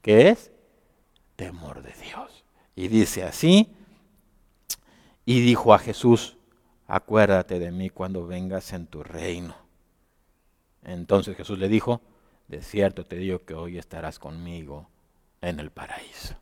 [0.00, 0.52] que es
[1.34, 2.44] temor de Dios.
[2.76, 3.74] Y dice así,
[5.24, 6.36] y dijo a Jesús,
[6.86, 9.54] acuérdate de mí cuando vengas en tu reino.
[10.82, 12.00] Entonces Jesús le dijo,
[12.48, 14.88] de cierto te digo que hoy estarás conmigo
[15.40, 16.36] en el paraíso.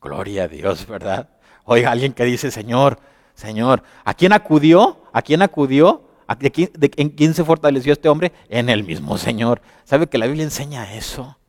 [0.00, 1.30] Gloria a Dios, ¿verdad?
[1.64, 2.98] Oiga, alguien que dice, Señor,
[3.34, 5.02] Señor, ¿a quién acudió?
[5.12, 6.08] ¿A quién acudió?
[6.26, 8.32] ¿A quién, ¿En quién se fortaleció este hombre?
[8.48, 9.62] En el mismo Señor.
[9.84, 11.39] ¿Sabe que la Biblia enseña eso?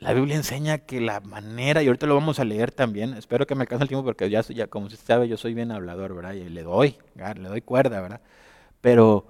[0.00, 3.54] La Biblia enseña que la manera, y ahorita lo vamos a leer también, espero que
[3.54, 6.32] me alcance el tiempo porque ya, como usted sabe, yo soy bien hablador, ¿verdad?
[6.32, 8.22] Y le doy, le doy cuerda, ¿verdad?
[8.80, 9.26] Pero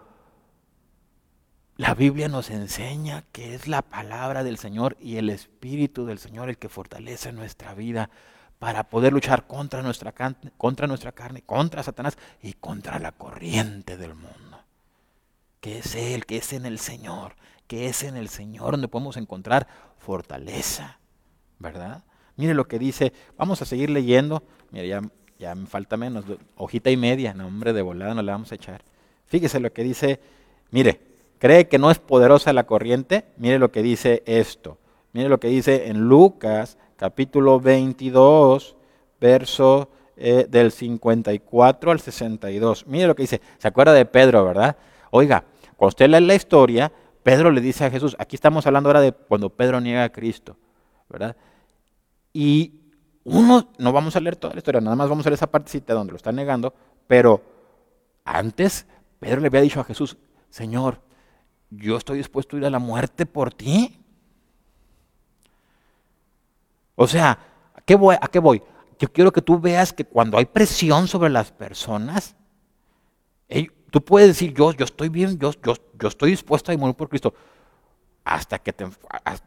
[1.77, 6.49] la Biblia nos enseña que es la palabra del Señor y el Espíritu del Señor
[6.49, 8.09] el que fortalece nuestra vida
[8.61, 10.15] para poder luchar contra nuestra,
[10.57, 14.63] contra nuestra carne, contra Satanás y contra la corriente del mundo.
[15.61, 17.35] Que es Él, que es en el Señor,
[17.71, 20.99] que es en el Señor donde podemos encontrar fortaleza,
[21.61, 22.03] ¿verdad?
[22.35, 24.89] Mire lo que dice, vamos a seguir leyendo, mire,
[25.39, 26.25] ya, me falta menos,
[26.57, 28.83] hojita y media, nombre de volada no le vamos a echar.
[29.27, 30.19] Fíjese lo que dice,
[30.73, 31.01] mire,
[31.39, 34.77] cree que no es poderosa la corriente, mire lo que dice esto,
[35.13, 38.75] mire lo que dice en Lucas capítulo 22,
[39.21, 42.89] verso eh, del 54 al 62.
[42.89, 44.77] Mire lo que dice, se acuerda de Pedro, ¿verdad?
[45.13, 45.45] Oiga,
[45.77, 46.91] cuando usted lee la historia,
[47.23, 50.57] Pedro le dice a Jesús, aquí estamos hablando ahora de cuando Pedro niega a Cristo,
[51.09, 51.37] ¿verdad?
[52.33, 52.81] Y
[53.25, 55.95] uno, no vamos a leer toda la historia, nada más vamos a leer esa partecita
[55.95, 56.75] donde lo está negando,
[57.07, 57.43] pero
[58.25, 58.87] antes
[59.19, 60.17] Pedro le había dicho a Jesús,
[60.49, 61.01] Señor,
[61.71, 63.97] yo estoy dispuesto a ir a la muerte por ti.
[66.97, 67.39] O sea,
[67.75, 68.17] ¿a qué voy?
[68.21, 68.63] ¿A qué voy?
[68.99, 72.35] Yo quiero que tú veas que cuando hay presión sobre las personas,
[73.91, 77.09] Tú puedes decir, yo, yo estoy bien, yo, yo, yo estoy dispuesto a morir por
[77.09, 77.35] Cristo.
[78.25, 78.87] Hasta que te...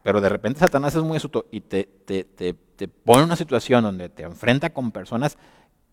[0.04, 3.84] Pero de repente Satanás es muy astuto y te, te, te, pone en una situación
[3.84, 5.38] donde te enfrenta con personas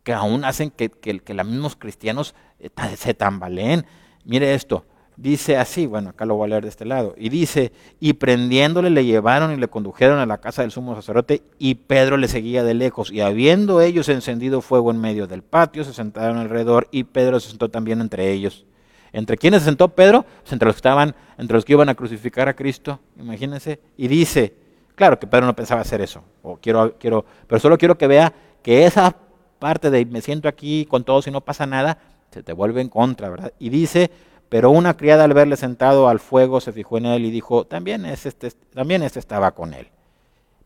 [0.02, 3.86] que aún hacen que, que, que los mismos cristianos eh, se tambaleen.
[4.24, 4.84] Mire esto,
[5.16, 8.90] dice así, bueno, acá lo voy a leer de este lado, y dice, y prendiéndole
[8.90, 12.64] le llevaron y le condujeron a la casa del sumo sacerdote, y Pedro le seguía
[12.64, 17.04] de lejos, y habiendo ellos encendido fuego en medio del patio, se sentaron alrededor, y
[17.04, 18.64] Pedro se sentó también entre ellos.
[19.12, 20.24] ¿Entre quiénes se sentó Pedro?
[20.42, 24.08] Pues entre los que estaban, entre los que iban a crucificar a Cristo, imagínense, y
[24.08, 24.54] dice,
[24.94, 28.32] claro que Pedro no pensaba hacer eso, o quiero, quiero, pero solo quiero que vea
[28.62, 29.16] que esa
[29.58, 31.98] parte de me siento aquí con todos y no pasa nada,
[32.30, 33.52] se te vuelve en contra, ¿verdad?
[33.58, 34.10] Y dice,
[34.50, 38.04] pero una criada al verle sentado al fuego se fijó en él y dijo, también
[38.04, 39.88] este, también este estaba con él.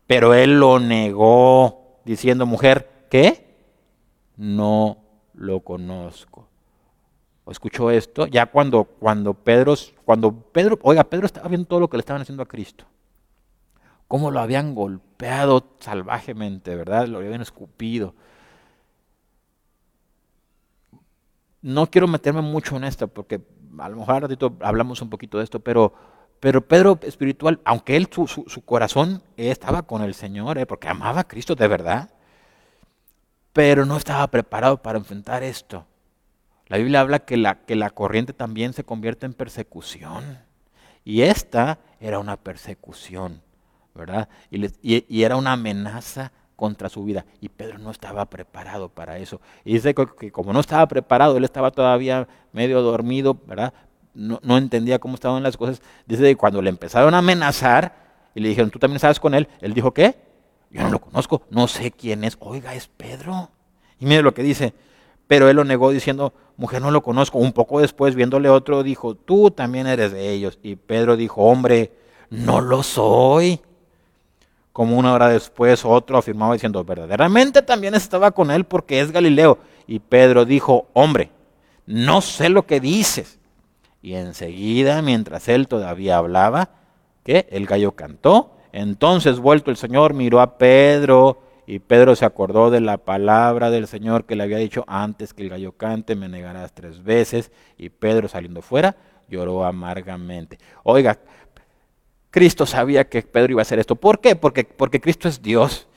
[0.07, 3.55] Pero él lo negó, diciendo, mujer, ¿qué?
[4.37, 4.97] No
[5.35, 6.47] lo conozco.
[7.43, 8.25] ¿O escuchó esto?
[8.25, 12.23] Ya cuando, cuando Pedro, cuando Pedro, oiga, Pedro estaba viendo todo lo que le estaban
[12.23, 12.85] haciendo a Cristo.
[14.07, 17.07] Cómo lo habían golpeado salvajemente, ¿verdad?
[17.07, 18.15] Lo habían escupido.
[21.61, 23.41] No quiero meterme mucho en esto porque
[23.79, 25.93] a lo mejor ratito hablamos un poquito de esto, pero,
[26.39, 31.21] pero Pedro espiritual, aunque él, su, su, corazón estaba con el Señor, eh, porque amaba
[31.21, 32.09] a Cristo de verdad,
[33.53, 35.85] pero no estaba preparado para enfrentar esto.
[36.67, 40.39] La Biblia habla que la, que la corriente también se convierte en persecución.
[41.03, 43.41] Y esta era una persecución,
[43.93, 44.27] ¿verdad?
[44.49, 47.25] Y, y era una amenaza contra su vida.
[47.41, 49.41] Y Pedro no estaba preparado para eso.
[49.63, 53.73] Y dice que como no estaba preparado, él estaba todavía medio dormido, ¿verdad?
[54.13, 55.81] No, entendía cómo estaban las cosas.
[56.05, 57.93] Dice que cuando le empezaron a amenazar
[58.33, 59.47] y le dijeron, ¿tú también sabes con él?
[59.59, 60.15] Él dijo, ¿qué?
[60.71, 62.37] Yo no lo conozco, no sé quién es.
[62.39, 63.49] Oiga, es Pedro.
[63.99, 64.73] Y mire lo que dice.
[65.27, 67.39] Pero él lo negó diciendo, mujer, no lo conozco.
[67.39, 70.59] Un poco después, viéndole otro, dijo, tú también eres de ellos.
[70.61, 71.93] Y Pedro dijo, hombre,
[72.29, 73.61] no lo soy.
[74.75, 79.57] Como una hora después otro afirmaba diciendo, verdaderamente también estaba con él porque es Galileo.
[79.87, 81.31] Y Pedro dijo, hombre,
[81.85, 83.39] no sé lo que dices.
[84.01, 86.71] Y enseguida, mientras él todavía hablaba,
[87.23, 88.57] que el gallo cantó.
[88.73, 93.87] Entonces vuelto el Señor miró a Pedro y Pedro se acordó de la palabra del
[93.87, 97.49] Señor que le había dicho antes que el gallo cante, me negarás tres veces.
[97.77, 98.97] Y Pedro saliendo fuera
[99.29, 100.59] lloró amargamente.
[100.83, 101.17] Oiga,
[102.35, 103.95] Cristo sabía que Pedro iba a hacer esto.
[103.95, 104.35] ¿Por qué?
[104.35, 105.87] Porque, porque Cristo es Dios.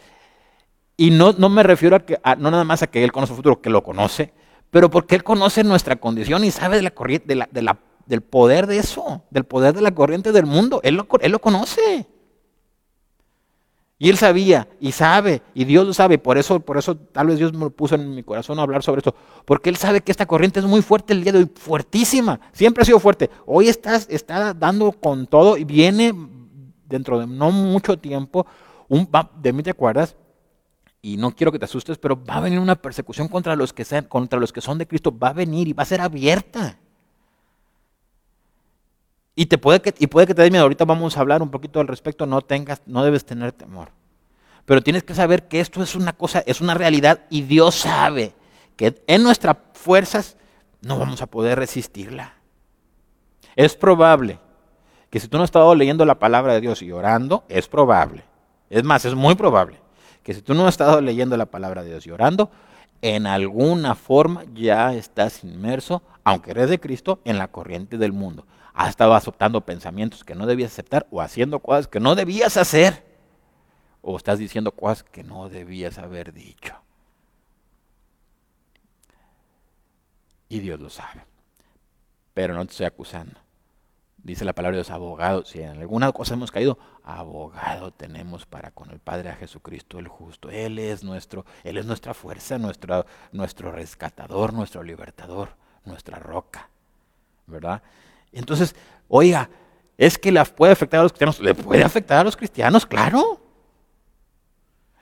[0.96, 3.38] Y no, no me refiero a que, no nada más a que Él conoce el
[3.38, 4.32] futuro, que lo conoce,
[4.70, 7.80] pero porque Él conoce nuestra condición y sabe de la corriente, de la, de la,
[8.06, 10.78] del poder de eso, del poder de la corriente del mundo.
[10.84, 12.06] Él lo, él lo conoce.
[14.00, 17.38] Y él sabía y sabe, y Dios lo sabe, por eso, por eso tal vez
[17.38, 19.12] Dios me puso en mi corazón a hablar sobre esto,
[19.44, 22.82] porque él sabe que esta corriente es muy fuerte el día de hoy, fuertísima, siempre
[22.82, 23.28] ha sido fuerte.
[23.44, 26.14] Hoy está, está dando con todo y viene
[26.86, 28.46] dentro de no mucho tiempo,
[28.88, 29.08] un,
[29.42, 30.16] de mí te acuerdas,
[31.02, 33.84] y no quiero que te asustes, pero va a venir una persecución contra los que
[33.84, 36.78] sean, contra los que son de Cristo, va a venir y va a ser abierta.
[39.38, 40.64] Y, te puede que, y puede que te dé miedo.
[40.64, 42.26] Ahorita vamos a hablar un poquito al respecto.
[42.26, 43.92] No tengas, no debes tener temor.
[44.64, 48.34] Pero tienes que saber que esto es una cosa, es una realidad y Dios sabe
[48.74, 50.36] que en nuestras fuerzas
[50.82, 52.34] no vamos a poder resistirla.
[53.54, 54.40] Es probable
[55.08, 58.24] que si tú no has estado leyendo la palabra de Dios y orando, es probable.
[58.70, 59.80] Es más, es muy probable
[60.24, 62.50] que si tú no has estado leyendo la palabra de Dios y orando,
[63.02, 68.44] en alguna forma ya estás inmerso, aunque eres de Cristo, en la corriente del mundo.
[68.78, 73.04] Has estado aceptando pensamientos que no debías aceptar o haciendo cosas que no debías hacer.
[74.02, 76.76] O estás diciendo cosas que no debías haber dicho.
[80.48, 81.24] Y Dios lo sabe.
[82.34, 83.40] Pero no te estoy acusando.
[84.18, 85.44] Dice la palabra de Dios, abogado.
[85.44, 90.06] Si en alguna cosa hemos caído, abogado tenemos para con el Padre a Jesucristo el
[90.06, 90.50] justo.
[90.50, 96.70] Él es nuestro, Él es nuestra fuerza, nuestro, nuestro rescatador, nuestro libertador, nuestra roca.
[97.48, 97.82] ¿Verdad?
[98.32, 98.74] Entonces,
[99.08, 99.50] oiga,
[99.96, 101.40] es que la puede afectar a los cristianos.
[101.40, 102.86] ¿Le puede afectar a los cristianos?
[102.86, 103.40] Claro.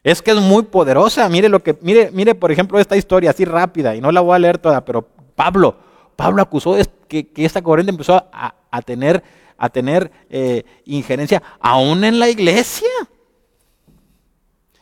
[0.02, 1.28] Es que es muy poderosa.
[1.28, 4.36] Mire lo que, mire, mire, por ejemplo, esta historia así rápida, y no la voy
[4.36, 5.02] a leer toda, pero
[5.34, 5.76] Pablo,
[6.14, 6.76] Pablo acusó
[7.08, 9.22] que, que esta corriente empezó a, tener,
[9.58, 12.88] a tener eh, injerencia aún en la iglesia.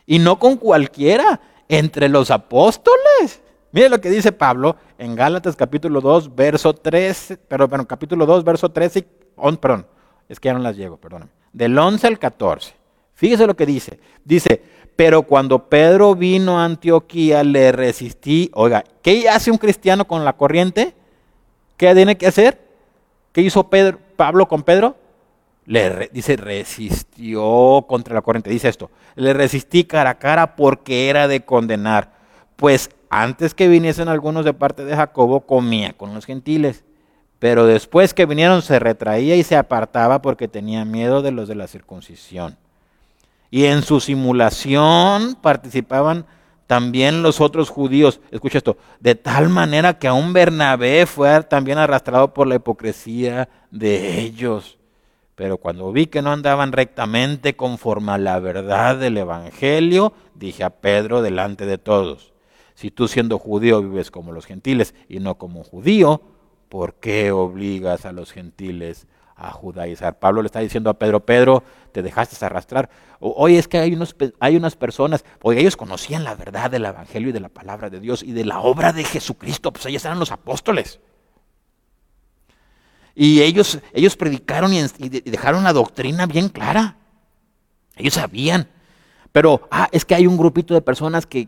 [0.05, 3.41] Y no con cualquiera, entre los apóstoles.
[3.75, 8.45] Mire lo que dice Pablo en Gálatas capítulo 2, verso 13, pero, bueno, capítulo 2,
[8.45, 9.05] verso 13,
[9.59, 9.85] perdón,
[10.29, 11.29] es que ya no las llego, perdóname.
[11.51, 12.73] Del 11 al 14.
[13.15, 13.99] Fíjese lo que dice.
[14.23, 14.63] Dice,
[14.95, 18.49] pero cuando Pedro vino a Antioquía le resistí.
[18.53, 20.93] Oiga, ¿qué hace un cristiano con la corriente?
[21.75, 22.57] ¿Qué tiene que hacer?
[23.33, 24.95] ¿Qué hizo Pedro, Pablo con Pedro?
[25.65, 28.49] Le dice, resistió contra la corriente.
[28.49, 32.15] Dice esto, le resistí cara a cara porque era de condenar.
[32.55, 36.83] Pues antes que viniesen algunos de parte de Jacobo, comía con los gentiles.
[37.39, 41.55] Pero después que vinieron se retraía y se apartaba porque tenía miedo de los de
[41.55, 42.57] la circuncisión.
[43.51, 46.25] Y en su simulación participaban
[46.67, 52.33] también los otros judíos, escucha esto, de tal manera que aún Bernabé fue también arrastrado
[52.33, 54.77] por la hipocresía de ellos.
[55.35, 60.69] Pero cuando vi que no andaban rectamente conforme a la verdad del Evangelio, dije a
[60.69, 62.33] Pedro delante de todos,
[62.75, 66.21] si tú siendo judío vives como los gentiles y no como judío,
[66.69, 70.19] ¿por qué obligas a los gentiles a judaizar?
[70.19, 72.89] Pablo le está diciendo a Pedro, Pedro, te dejaste arrastrar.
[73.19, 77.29] Hoy es que hay, unos, hay unas personas, porque ellos conocían la verdad del Evangelio
[77.29, 80.19] y de la palabra de Dios y de la obra de Jesucristo, pues ellos eran
[80.19, 80.99] los apóstoles.
[83.15, 86.97] Y ellos, ellos predicaron y, dejaron la doctrina bien clara.
[87.95, 88.67] Ellos sabían.
[89.31, 91.47] Pero, ah, es que hay un grupito de personas que,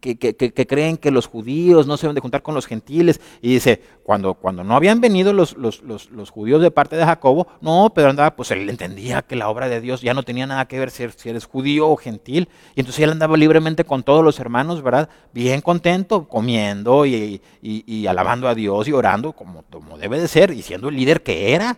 [0.00, 3.20] que, creen que los judíos no se deben de juntar con los gentiles.
[3.40, 7.48] Y dice, cuando, cuando no habían venido los, los, los, judíos de parte de Jacobo,
[7.60, 10.66] no, Pedro andaba, pues él entendía que la obra de Dios ya no tenía nada
[10.66, 12.48] que ver si, eres judío o gentil.
[12.74, 15.08] Y entonces él andaba libremente con todos los hermanos, ¿verdad?
[15.32, 20.50] Bien contento, comiendo y, y alabando a Dios y orando como, como debe de ser
[20.50, 21.76] y siendo el líder que era.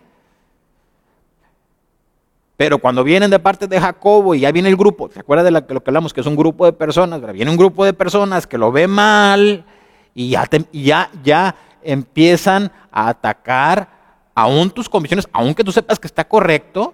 [2.61, 5.49] Pero cuando vienen de parte de Jacobo y ya viene el grupo, ¿se acuerda de,
[5.49, 6.13] lo que hablamos?
[6.13, 9.65] Que es un grupo de personas, viene un grupo de personas que lo ve mal
[10.13, 13.89] y ya, ya, ya empiezan a atacar
[14.35, 16.93] aún tus convicciones, aunque tú sepas que está correcto,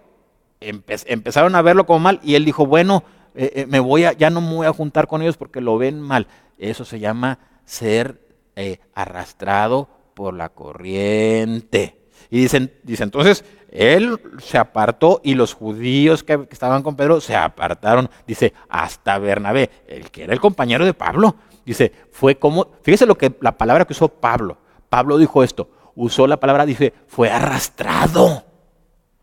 [0.61, 3.03] empezaron a verlo como mal y él dijo, bueno,
[3.35, 5.99] eh, eh, me voy ya no me voy a juntar con ellos porque lo ven
[5.99, 6.27] mal.
[6.57, 8.21] Eso se llama ser
[8.55, 11.97] eh, arrastrado por la corriente.
[12.29, 17.35] Y dicen, dice entonces, él se apartó y los judíos que, estaban con Pedro se
[17.35, 21.35] apartaron, dice, hasta Bernabé, el que era el compañero de Pablo.
[21.65, 24.57] Dice, fue como, fíjese lo que la palabra que usó Pablo.
[24.89, 28.45] Pablo dijo esto, usó la palabra, dice, fue arrastrado.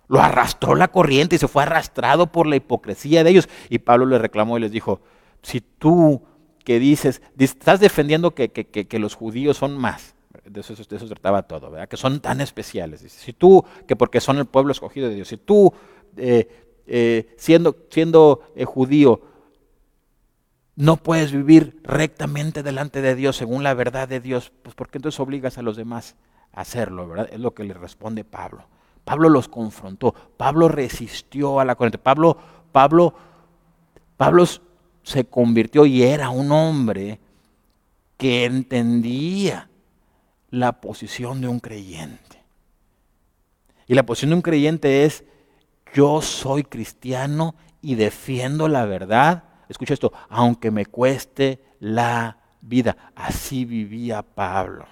[0.07, 3.49] Lo arrastró la corriente y se fue arrastrado por la hipocresía de ellos.
[3.71, 5.01] Y Pablo le reclamó y les dijo,
[5.43, 6.23] si tú
[6.65, 10.75] que dices, estás defendiendo que, que los judíos son más, de eso,
[11.09, 11.89] trataba todo, ¿verdad?
[11.89, 13.01] Que son tan especiales.
[13.01, 15.73] si tú, que porque son el pueblo escogido de Dios, si tú,
[16.17, 16.49] eh,
[16.87, 19.23] eh, siendo, siendo eh, judío,
[20.77, 25.21] no puedes vivir rectamente delante de Dios según la verdad de Dios, pues porque entonces
[25.21, 26.17] obligas a los demás
[26.53, 27.29] a hacerlo, ¿verdad?
[27.33, 28.67] Es lo que le responde Pablo.
[29.05, 32.37] Pablo los confrontó, Pablo resistió a la corriente, Pablo,
[32.73, 33.15] Pablo,
[34.17, 34.45] Pablo
[35.03, 37.21] se convirtió y era un hombre
[38.17, 39.69] que entendía
[40.55, 42.43] la posición de un creyente.
[43.87, 45.25] Y la posición de un creyente es,
[45.93, 49.45] yo soy cristiano y defiendo la verdad.
[49.69, 52.97] Escucha esto, aunque me cueste la vida.
[53.15, 54.87] Así vivía Pablo.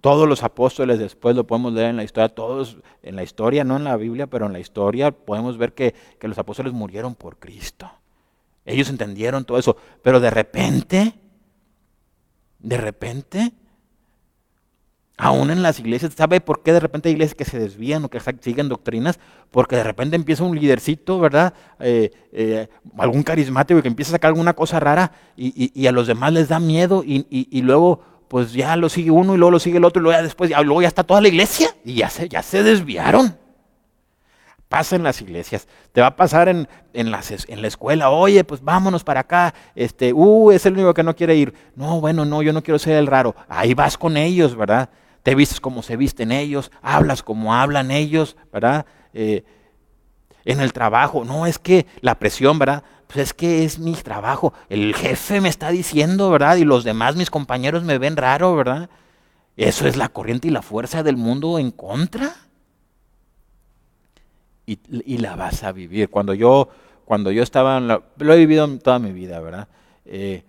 [0.00, 3.76] Todos los apóstoles después lo podemos leer en la historia, todos en la historia, no
[3.76, 7.38] en la Biblia, pero en la historia podemos ver que, que los apóstoles murieron por
[7.38, 7.90] Cristo.
[8.64, 11.14] Ellos entendieron todo eso, pero de repente,
[12.58, 13.52] de repente,
[15.22, 18.08] aún en las iglesias, ¿sabe por qué de repente hay iglesias que se desvían o
[18.08, 19.20] que siguen doctrinas?
[19.52, 21.54] Porque de repente empieza un lidercito, ¿verdad?
[21.78, 22.66] Eh, eh,
[22.98, 26.58] algún carismático que empieza a sacar alguna cosa rara y, a los demás les da
[26.58, 30.02] miedo y, luego pues ya lo sigue uno y luego lo sigue el otro y
[30.02, 32.64] luego ya después, ya, luego ya está toda la iglesia y ya se, ya se
[32.64, 33.36] desviaron.
[34.68, 38.60] Pasa en las iglesias, te va a pasar en, en, en la escuela, oye, pues
[38.60, 41.54] vámonos para acá, este, uh, es el único que no quiere ir.
[41.76, 43.36] No, bueno, no, yo no quiero ser el raro.
[43.48, 44.88] Ahí vas con ellos, ¿verdad?
[45.22, 48.86] Te vistes como se visten ellos, hablas como hablan ellos, ¿verdad?
[49.14, 49.44] Eh,
[50.44, 52.82] en el trabajo, no, es que la presión, ¿verdad?
[53.06, 54.52] Pues es que es mi trabajo.
[54.68, 56.56] El jefe me está diciendo, ¿verdad?
[56.56, 58.90] Y los demás, mis compañeros, me ven raro, ¿verdad?
[59.56, 62.34] Eso es la corriente y la fuerza del mundo en contra
[64.66, 66.08] y, la vas a vivir.
[66.08, 66.68] Cuando yo,
[67.04, 69.68] cuando yo estaba en la, lo he vivido toda mi vida, ¿verdad?
[70.06, 70.42] Eh,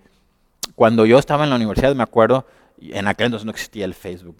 [0.75, 2.45] cuando yo estaba en la universidad, me acuerdo,
[2.91, 4.37] en aquel entonces no existía el Facebook,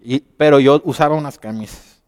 [0.00, 2.02] y, pero yo usaba unas camisas.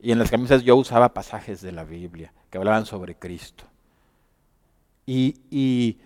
[0.00, 3.64] Y en las camisas yo usaba pasajes de la Biblia que hablaban sobre Cristo.
[5.06, 5.98] Y, y,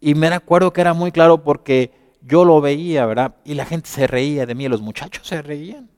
[0.00, 1.92] y me acuerdo que era muy claro porque
[2.22, 3.36] yo lo veía, ¿verdad?
[3.44, 5.88] Y la gente se reía de mí, los muchachos se reían.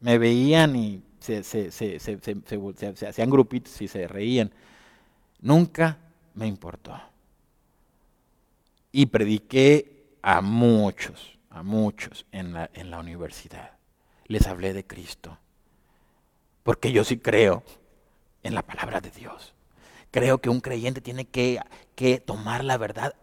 [0.00, 1.38] Me veían y se,
[3.08, 4.52] hacían grupitos y se reían.
[5.40, 5.98] Nunca
[6.34, 6.92] me importó.
[8.92, 9.95] Y prediqué
[10.26, 13.78] a muchos, a muchos en la, universidad.
[14.26, 15.38] Les hablé de Cristo.
[16.64, 17.62] Porque yo sí creo
[18.42, 19.54] en la palabra de Dios.
[20.10, 21.60] Creo que un creyente tiene que,
[21.94, 23.14] que tomar la verdad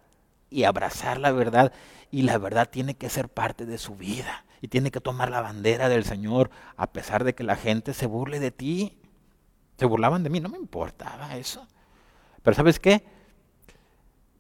[0.49, 1.73] y abrazar la verdad
[2.09, 5.41] y la verdad tiene que ser parte de su vida y tiene que tomar la
[5.41, 8.97] bandera del Señor a pesar de que la gente se burle de ti.
[9.77, 11.67] Se burlaban de mí, no me importaba eso.
[12.41, 13.03] Pero ¿sabes qué?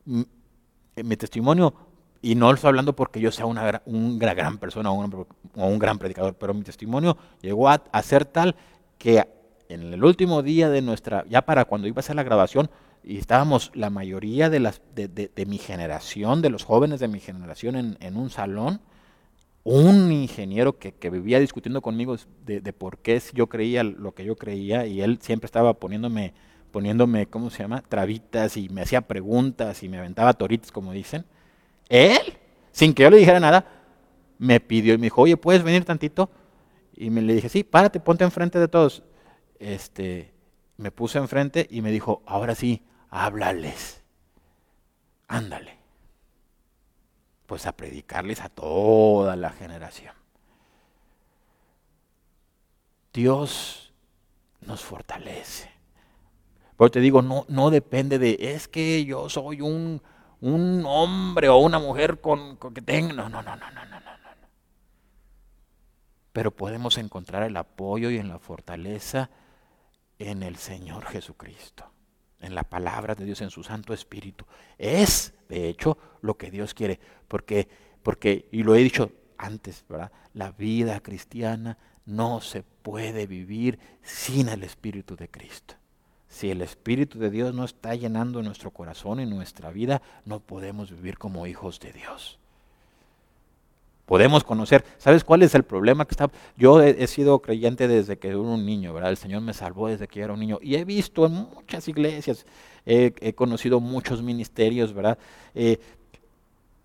[0.05, 1.91] Mi testimonio,
[2.23, 6.35] y no lo estoy hablando porque yo sea una, gran persona o un, gran predicador,
[6.35, 8.55] pero mi testimonio llegó a, ser tal
[8.97, 9.27] que
[9.67, 12.69] en el último día de nuestra, ya para cuando iba a hacer la grabación,
[13.03, 17.97] y estábamos la mayoría de, las, de, mi generación, de los jóvenes de mi generación
[17.99, 18.79] en, un salón,
[19.65, 22.15] un ingeniero que, vivía discutiendo conmigo
[22.45, 26.33] de, por qué yo creía lo que yo creía y él siempre estaba poniéndome,
[26.71, 27.81] poniéndome, ¿cómo se llama?
[27.81, 31.25] Trabitas y me hacía preguntas y me aventaba toritos, como dicen.
[31.93, 32.37] Él,
[32.71, 33.65] sin que yo le dijera nada,
[34.37, 36.29] me pidió y me dijo, oye, ¿puedes venir tantito?
[36.95, 39.03] Y me le dije, sí, párate, ponte enfrente de todos.
[39.59, 40.33] Este,
[40.77, 44.03] me puse enfrente y me dijo, ahora sí, háblales.
[45.27, 45.83] Ándale
[47.45, 50.15] pues a predicarles a toda la generación.
[53.13, 53.93] Dios
[54.61, 55.69] nos fortalece.
[56.75, 60.01] Pero te digo, no, no depende de, es que yo soy un,
[60.43, 63.13] un hombre o una mujer con, que tenga.
[63.13, 64.47] No, no, no, no, no, no, no.
[66.31, 69.29] Pero podemos encontrar el apoyo y en la fortaleza
[70.19, 71.93] en el Señor Jesucristo
[72.43, 74.45] en la palabra de Dios, en su Santo Espíritu.
[74.77, 76.99] Es, de hecho, lo que Dios quiere.
[77.27, 77.69] Porque,
[78.03, 80.11] porque y lo he dicho antes, ¿verdad?
[80.33, 85.75] La vida cristiana no se puede vivir sin el Espíritu de Cristo.
[86.33, 90.89] Si el Espíritu de Dios no está llenando nuestro corazón y nuestra vida, no podemos
[90.89, 92.39] vivir como hijos de Dios
[94.05, 94.83] podemos conocer.
[94.97, 96.29] ¿Sabes cuál es el problema que está?
[96.57, 99.11] Yo he, sido creyente desde que era un niño, ¿verdad?
[99.11, 102.45] El Señor me salvó desde que era un niño y he visto en muchas iglesias,
[102.85, 105.17] he, conocido muchos ministerios, ¿verdad?
[105.55, 105.79] Eh,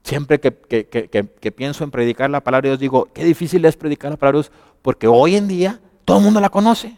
[0.05, 4.11] siempre que, que, pienso en predicar la palabra de Dios, digo, qué difícil es predicar
[4.11, 6.97] la palabra de Dios, porque hoy en día todo el mundo la conoce,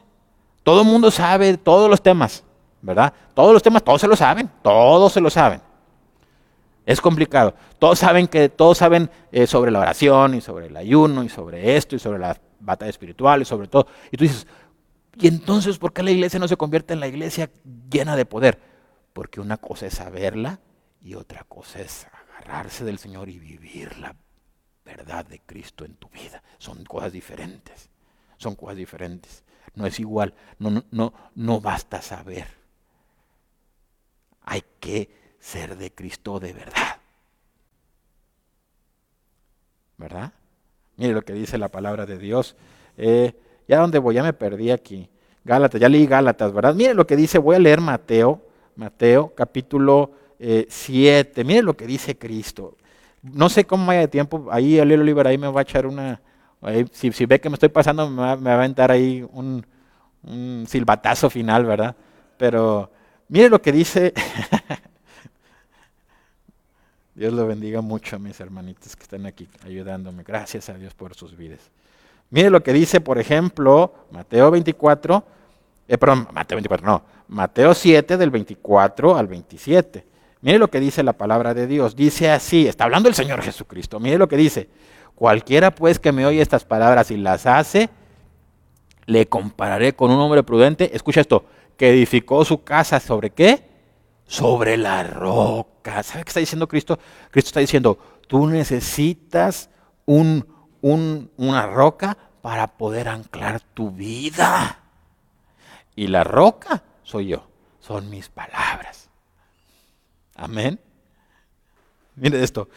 [0.62, 2.44] todo el mundo sabe todos los temas,
[2.82, 3.12] ¿verdad?
[3.34, 5.60] Todos los temas, todos se lo saben, todos se lo saben.
[6.86, 7.54] Es complicado.
[7.78, 11.76] Todos saben que todos saben eh, sobre la oración y sobre el ayuno y sobre
[11.76, 13.86] esto y sobre la batalla espiritual y sobre todo.
[14.10, 14.46] Y tú dices,
[15.16, 17.50] ¿y entonces por qué la iglesia no se convierte en la iglesia
[17.90, 18.58] llena de poder?
[19.12, 20.60] Porque una cosa es saberla
[21.00, 22.06] y otra cosa es
[22.38, 24.16] agarrarse del Señor y vivir la
[24.84, 26.42] verdad de Cristo en tu vida.
[26.58, 27.88] Son cosas diferentes.
[28.36, 29.44] Son cosas diferentes.
[29.74, 30.34] No es igual.
[30.58, 32.46] No, no, no, no basta saber.
[34.42, 36.96] Hay que ser de Cristo de verdad.
[39.96, 40.32] ¿Verdad?
[40.96, 42.56] Mire lo que dice la palabra de Dios.
[42.96, 43.34] Eh,
[43.68, 45.08] ya donde voy, ya me perdí aquí.
[45.44, 46.74] Gálatas, ya leí Gálatas, ¿verdad?
[46.74, 48.42] Mire lo que dice, voy a leer Mateo,
[48.76, 51.40] Mateo capítulo 7.
[51.40, 52.76] Eh, Mire lo que dice Cristo.
[53.22, 56.20] No sé cómo vaya de tiempo, ahí el Oliver ahí me va a echar una,
[56.92, 59.66] si, ve que me estoy pasando me va, a aventar ahí un,
[60.22, 61.96] un silbatazo final, ¿verdad?
[62.36, 62.90] Pero
[63.28, 64.12] mire lo que dice
[67.14, 70.22] Dios lo bendiga mucho a mis hermanitos que están aquí ayudándome.
[70.22, 71.70] Gracias a Dios por sus vidas.
[72.30, 75.24] Mire lo que dice, por ejemplo, Mateo 24,
[75.88, 80.06] eh, perdón, Mateo 24, no, Mateo 7 del 24 al 27.
[80.40, 81.94] Mire lo que dice la palabra de Dios.
[81.94, 84.00] Dice así, está hablando el Señor Jesucristo.
[84.00, 84.70] Mire lo que dice.
[85.20, 87.90] Cualquiera pues que me oye estas palabras y las hace,
[89.04, 90.96] le compararé con un hombre prudente.
[90.96, 91.44] Escucha esto,
[91.76, 93.68] que edificó su casa sobre qué?
[94.24, 96.98] Sobre la roca ¿Sabe qué está diciendo Cristo?
[97.30, 97.98] Cristo está diciendo,
[98.28, 99.68] tú necesitas
[100.06, 100.46] un,
[100.80, 104.78] una roca para poder anclar tu vida.
[105.94, 107.46] Y la roca soy yo,
[107.80, 109.10] son mis palabras.
[110.34, 110.80] Amén.
[112.20, 112.68] Mire esto,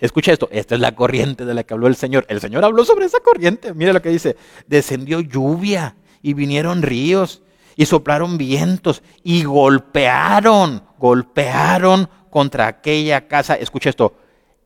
[0.00, 2.26] escucha esto, esta es la corriente de la que habló el Señor.
[2.28, 3.72] El Señor habló sobre esa corriente.
[3.72, 7.42] Mire lo que dice, descendió lluvia y vinieron ríos
[7.76, 14.14] y soplaron vientos y golpearon, golpearon contra aquella casa, escucha esto,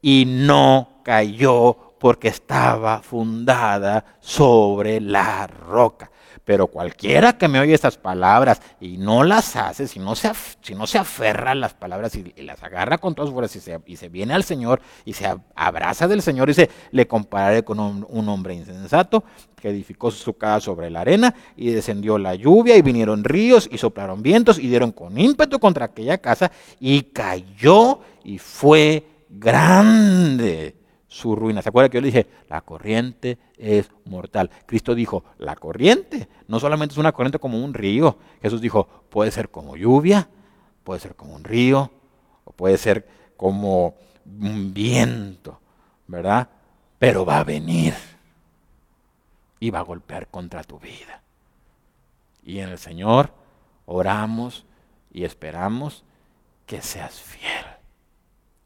[0.02, 6.10] y no cayó porque estaba fundada sobre la roca.
[6.48, 10.32] Pero cualquiera que me oye estas palabras y no las hace, si no se,
[10.62, 13.78] si no se aferra a las palabras y, las agarra con todas fuerzas y se,
[13.84, 17.78] y se, viene al Señor y se abraza del Señor y se le compararé con
[17.78, 19.24] un, hombre insensato
[19.60, 23.76] que edificó su casa sobre la arena y descendió la lluvia y vinieron ríos y
[23.76, 30.77] soplaron vientos y dieron con ímpetu contra aquella casa y cayó y fue grande
[31.08, 31.62] su ruina.
[31.62, 34.50] ¿Se acuerda que yo le dije, la corriente es mortal?
[34.66, 38.18] Cristo dijo, la corriente no solamente es una corriente como un río.
[38.42, 40.28] Jesús dijo, puede ser como lluvia,
[40.84, 41.90] puede ser como un río,
[42.44, 43.94] o puede ser como
[44.24, 45.58] un viento,
[46.06, 46.48] ¿verdad?
[46.98, 47.94] Pero va a venir
[49.58, 51.22] y va a golpear contra tu vida.
[52.42, 53.32] Y en el Señor
[53.86, 54.66] oramos
[55.10, 56.04] y esperamos
[56.66, 57.57] que seas fiel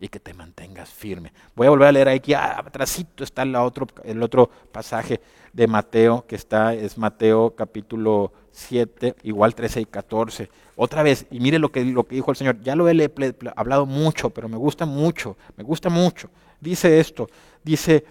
[0.02, 1.32] y que te mantengas firme.
[1.54, 5.20] Voy a volver a leer aquí, atrásito está el otro, el otro pasaje
[5.52, 10.50] de Mateo, que está, es Mateo capítulo 7, igual 13 y 14.
[10.74, 13.12] Otra vez, y mire lo que, lo que dijo el Señor, ya lo he,
[13.54, 16.30] hablado mucho, pero me gusta mucho, me gusta mucho.
[16.60, 17.28] Dice esto,
[17.62, 18.04] dice,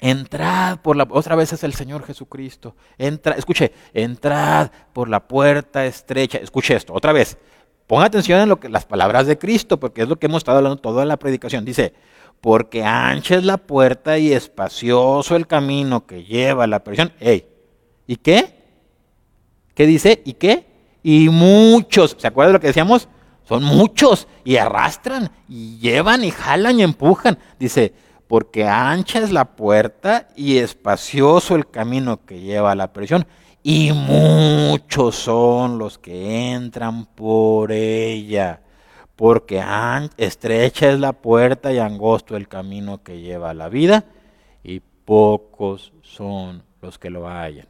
[0.00, 5.86] entrad por la, otra vez es el Señor Jesucristo, entra, escuche, entrad por la puerta
[5.86, 7.38] estrecha, escuche esto, otra vez,
[7.86, 10.58] Ponga atención en lo que, las palabras de Cristo, porque es lo que hemos estado
[10.58, 11.64] hablando toda la predicación.
[11.64, 11.92] Dice,
[12.40, 16.82] porque ancha es la puerta y espacioso el camino que lleva a la.
[17.20, 17.46] Ey,
[18.06, 18.62] ¿y qué?
[19.74, 20.22] ¿Qué dice?
[20.24, 20.66] ¿Y qué?
[21.02, 23.08] Y muchos, ¿se acuerdan de lo que decíamos?
[23.46, 27.38] Son muchos y arrastran y llevan y jalan y empujan.
[27.58, 27.92] Dice,
[28.26, 33.26] porque ancha es la puerta y espacioso el camino que lleva a la prisión
[33.66, 38.60] y muchos son los que entran por ella,
[39.16, 39.64] porque
[40.18, 44.04] estrecha es la puerta y angosto el camino que lleva a la vida,
[44.62, 47.66] y pocos son los que lo hallan.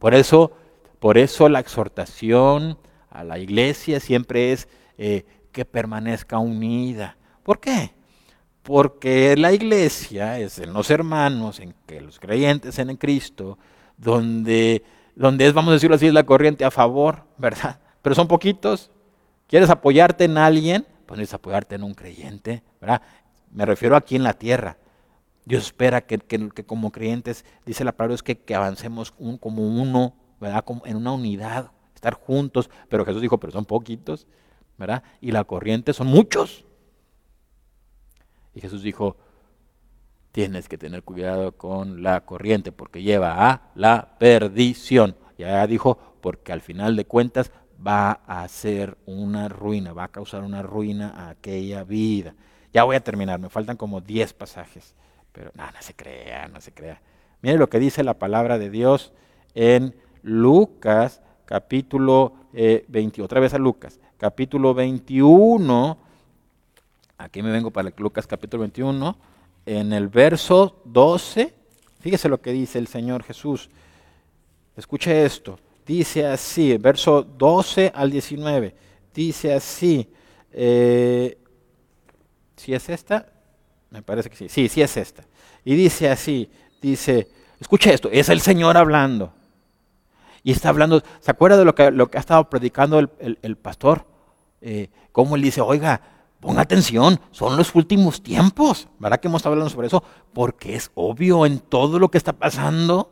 [0.00, 0.50] Por eso,
[0.98, 2.76] por eso la exhortación
[3.08, 4.66] a la iglesia siempre es
[4.98, 7.18] eh, que permanezca unida.
[7.44, 7.92] ¿Por qué?
[8.64, 13.58] Porque la iglesia es en los hermanos, en que los creyentes en Cristo,
[13.96, 14.82] donde
[15.16, 17.80] donde es, vamos a decirlo así, es la corriente a favor, ¿verdad?
[18.02, 18.92] Pero son poquitos.
[19.48, 20.86] ¿Quieres apoyarte en alguien?
[21.06, 23.02] Pues necesitas apoyarte en un creyente, ¿verdad?
[23.50, 24.76] Me refiero aquí en la tierra.
[25.44, 26.18] Dios espera que,
[26.66, 30.64] como creyentes, dice la palabra, es que, avancemos un, como uno, ¿verdad?
[30.64, 32.68] Como en una unidad, estar juntos.
[32.88, 34.26] Pero Jesús dijo, pero son poquitos,
[34.76, 35.02] ¿verdad?
[35.20, 36.64] Y la corriente son muchos.
[38.54, 39.16] Y Jesús dijo,
[40.36, 45.16] tienes que tener cuidado con la corriente porque lleva a la perdición.
[45.38, 47.50] Ya dijo, porque al final de cuentas
[47.84, 52.34] va a ser una ruina, va a causar una ruina a aquella vida.
[52.70, 54.94] Ya voy a terminar, me faltan como 10 pasajes,
[55.32, 57.00] pero no, no se crea, no se crea.
[57.40, 59.14] Mire lo que dice la palabra de Dios
[59.54, 65.96] en Lucas capítulo 20, eh, otra vez a Lucas, capítulo 21,
[67.16, 69.16] aquí me vengo para Lucas capítulo 21,
[69.66, 71.52] en el verso 12,
[72.00, 73.68] fíjese lo que dice el Señor Jesús.
[74.76, 75.58] Escuche esto.
[75.84, 78.74] Dice así, verso 12 al 19.
[79.12, 80.08] Dice así.
[80.52, 81.36] Eh,
[82.56, 83.28] ¿Si es esta?
[83.90, 84.48] Me parece que sí.
[84.48, 85.24] Sí, sí es esta.
[85.64, 86.48] Y dice así.
[86.80, 87.28] Dice,
[87.60, 89.32] escuche esto, es el Señor hablando.
[90.42, 94.06] Y está hablando, ¿se acuerda de lo que, lo que ha estado predicando el, pastor?
[94.60, 96.00] Eh, cómo él dice, oiga,
[96.46, 98.86] Ponga atención, son los últimos tiempos.
[99.00, 100.04] ¿Verdad que hemos estado hablando sobre eso?
[100.32, 103.10] Porque es obvio en todo lo que está pasando.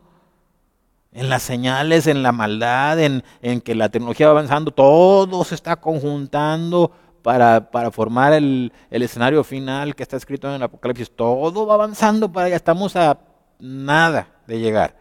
[1.11, 3.23] En las señales, en la maldad, en,
[3.59, 9.97] que la tecnología va avanzando, todo se está conjuntando para, formar el, el, escenario final
[9.97, 11.11] que está escrito en el Apocalipsis.
[11.13, 12.55] Todo va avanzando para allá.
[12.55, 13.19] Estamos a
[13.59, 14.95] nada de llegar.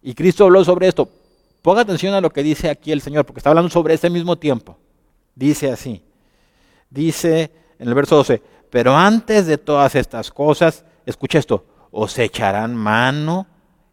[0.00, 1.10] Y Cristo habló sobre esto.
[1.60, 4.36] Ponga atención a lo que dice aquí el Señor, porque está hablando sobre ese mismo
[4.36, 4.78] tiempo.
[5.34, 6.02] Dice así
[6.94, 8.40] dice en el verso 12,
[8.70, 13.46] pero antes de todas estas cosas, escucha esto, os echarán mano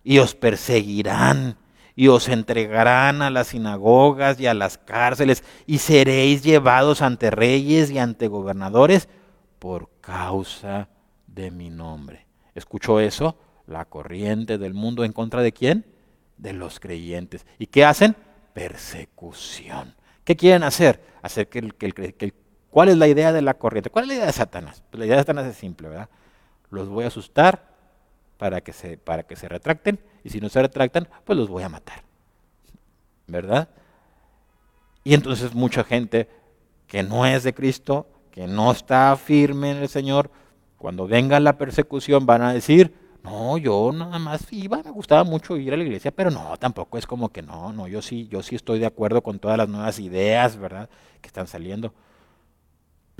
[0.04, 1.58] y os perseguirán
[1.96, 7.92] y os entregarán a las sinagogas y a las cárceles y seréis llevados ante reyes
[7.92, 9.10] y ante gobernadores
[9.60, 10.90] por causa
[11.28, 12.26] de mi nombre.
[12.56, 13.38] ¿Escuchó eso?
[13.68, 15.86] La corriente del mundo en contra de quién?
[16.38, 17.46] De los creyentes.
[17.60, 18.16] ¿Y qué hacen?
[18.54, 19.96] Persecución.
[20.24, 21.04] ¿Qué quieren hacer?
[21.22, 22.34] Hacer que el, que
[22.72, 23.90] ¿Cuál es la idea de la corriente?
[23.90, 24.82] ¿Cuál es la idea de Satanás?
[24.90, 26.10] Pues la idea de Satanás es simple, ¿verdad?
[26.70, 27.70] Los voy a asustar
[28.38, 31.64] para que se, para que se retracten y si no se retractan, pues los voy
[31.64, 32.02] a matar.
[33.28, 33.70] ¿Verdad?
[35.04, 36.30] Y entonces mucha gente
[36.88, 40.32] que no es de Cristo, que no está firme en el Señor,
[40.78, 45.58] cuando venga la persecución van a decir, no, yo nada más iba, me gustaba mucho
[45.58, 48.42] ir a la iglesia, pero no, tampoco es como que no, no, yo sí, yo
[48.42, 50.90] sí estoy de acuerdo con todas las nuevas ideas, ¿verdad?
[51.22, 51.94] Que están saliendo.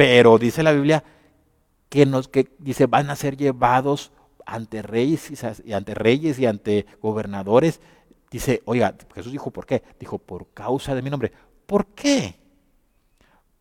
[0.02, 1.04] Pero dice la Biblia
[1.88, 4.12] que nos que dice van a ser llevados
[4.48, 5.32] ante reyes
[5.64, 7.82] y ante reyes y ante gobernadores.
[8.32, 9.84] Dice, oiga, Jesús dijo, ¿por qué?
[10.00, 11.32] Dijo, por causa de mi nombre.
[11.68, 12.34] ¿Por qué?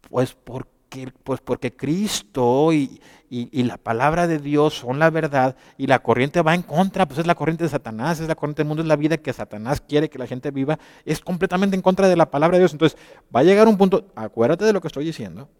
[0.08, 5.88] Pues porque, pues porque Cristo y, y, la palabra de Dios son la verdad y
[5.88, 8.68] la corriente va en contra, pues es la corriente de Satanás, es la corriente del
[8.68, 12.08] mundo, es la vida que Satanás quiere que la gente viva, es completamente en contra
[12.08, 12.72] de la palabra de Dios.
[12.72, 12.98] Entonces
[13.34, 15.50] va a llegar un punto, acuérdate de lo que estoy diciendo,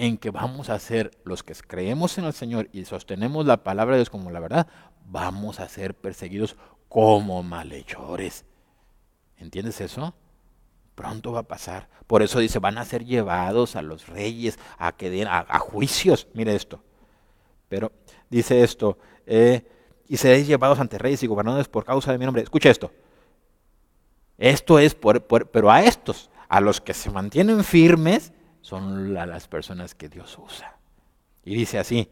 [0.00, 3.96] en que vamos a ser los que creemos en el Señor y sostenemos la palabra
[3.96, 4.66] de Dios como la verdad,
[5.04, 6.56] vamos a ser perseguidos
[6.88, 8.46] como malhechores.
[9.36, 10.14] ¿Entiendes eso?
[10.94, 11.90] Pronto va a pasar.
[12.06, 16.28] Por eso dice, van a ser llevados a los reyes, a, que den, a, juicios.
[16.32, 16.82] Mire esto.
[17.68, 17.92] Pero
[18.30, 18.96] dice esto,
[19.26, 19.68] eh,
[20.08, 22.42] y seréis llevados ante reyes y gobernadores por causa de mi nombre.
[22.42, 22.90] Escucha esto.
[24.38, 29.94] Esto es por, pero a estos, a los que se mantienen firmes, son las personas
[29.94, 30.76] que Dios usa.
[31.44, 32.10] Y dice así,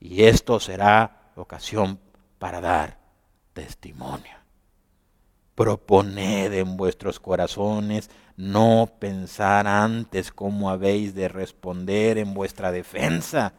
[0.00, 1.98] y esto será ocasión
[2.38, 2.98] para dar
[3.52, 4.36] testimonio.
[5.54, 13.54] Proponed en vuestros corazones no pensar antes cómo habéis de responder en vuestra defensa,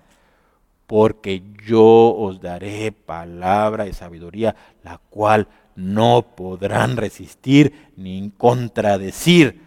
[0.87, 9.64] porque yo os daré palabra y sabiduría, la cual no podrán resistir ni contradecir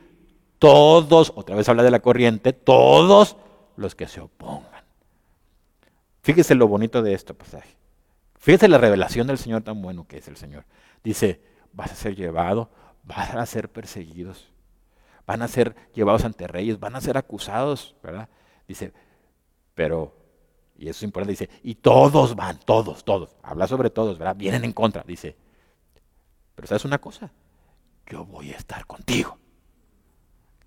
[0.59, 3.37] todos, otra vez habla de la corriente, todos
[3.77, 4.85] los que se opongan.
[6.23, 7.77] Fíjese lo bonito de este pasaje.
[8.39, 10.65] Fíjese la revelación del Señor tan bueno que es el Señor.
[11.03, 11.41] Dice,
[11.73, 12.71] vas a ser llevado,
[13.05, 14.51] van a ser perseguidos,
[15.27, 18.29] van a ser llevados ante reyes, van a ser acusados, ¿verdad?
[18.67, 18.93] Dice,
[19.75, 20.15] pero,
[20.77, 24.37] y eso es importante, dice, y todos van, todos, todos, habla sobre todos, ¿verdad?
[24.37, 25.37] Vienen en contra, dice,
[26.55, 27.31] pero ¿sabes una cosa?
[28.07, 29.39] Yo voy a estar contigo.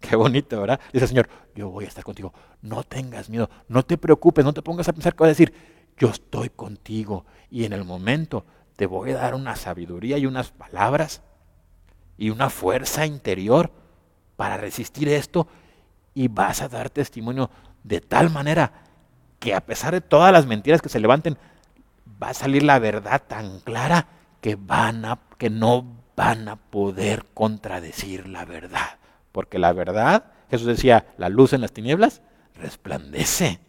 [0.01, 0.79] Qué bonito, ¿verdad?
[0.91, 2.33] Dice el Señor, yo voy a estar contigo.
[2.61, 5.53] No tengas miedo, no te preocupes, no te pongas a pensar que va a decir,
[5.97, 8.45] yo estoy contigo y en el momento
[8.75, 11.21] te voy a dar una sabiduría y unas palabras
[12.17, 13.71] y una fuerza interior
[14.35, 15.47] para resistir esto
[16.13, 17.51] y vas a dar testimonio
[17.83, 18.73] de tal manera
[19.39, 21.37] que a pesar de todas las mentiras que se levanten,
[22.21, 24.07] va a salir la verdad tan clara
[24.41, 25.85] que van a que no
[26.15, 29.00] van a poder contradecir la verdad.
[29.31, 32.21] Porque la verdad, Jesús decía, la luz en las tinieblas
[32.55, 33.59] resplandece.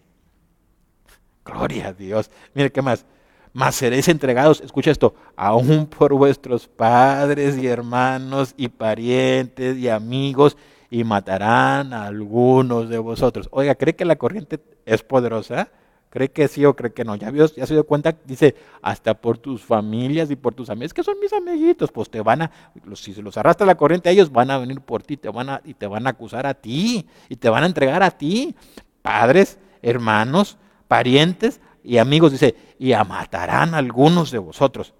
[1.44, 2.30] Gloria a Dios.
[2.54, 3.04] Mire, ¿qué más?
[3.52, 10.56] Más seréis entregados, escucha esto, aún por vuestros padres y hermanos y parientes y amigos
[10.88, 13.48] y matarán a algunos de vosotros.
[13.50, 15.70] Oiga, ¿cree que la corriente es poderosa?
[16.12, 17.16] ¿Cree que sí o cree que no?
[17.16, 20.92] Ya, vio, ya se dio cuenta, dice, hasta por tus familias y por tus amigos,
[20.92, 22.50] que son mis amiguitos, pues te van a,
[22.96, 25.62] si se los arrastra la corriente ellos, van a venir por ti te van a,
[25.64, 28.54] y te van a acusar a ti y te van a entregar a ti.
[29.00, 34.92] Padres, hermanos, parientes y amigos, dice, y a matarán a algunos de vosotros.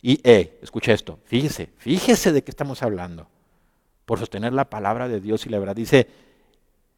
[0.00, 3.26] Y, eh, escucha esto, fíjese, fíjese de qué estamos hablando.
[4.04, 6.06] Por sostener la palabra de Dios y la verdad, dice,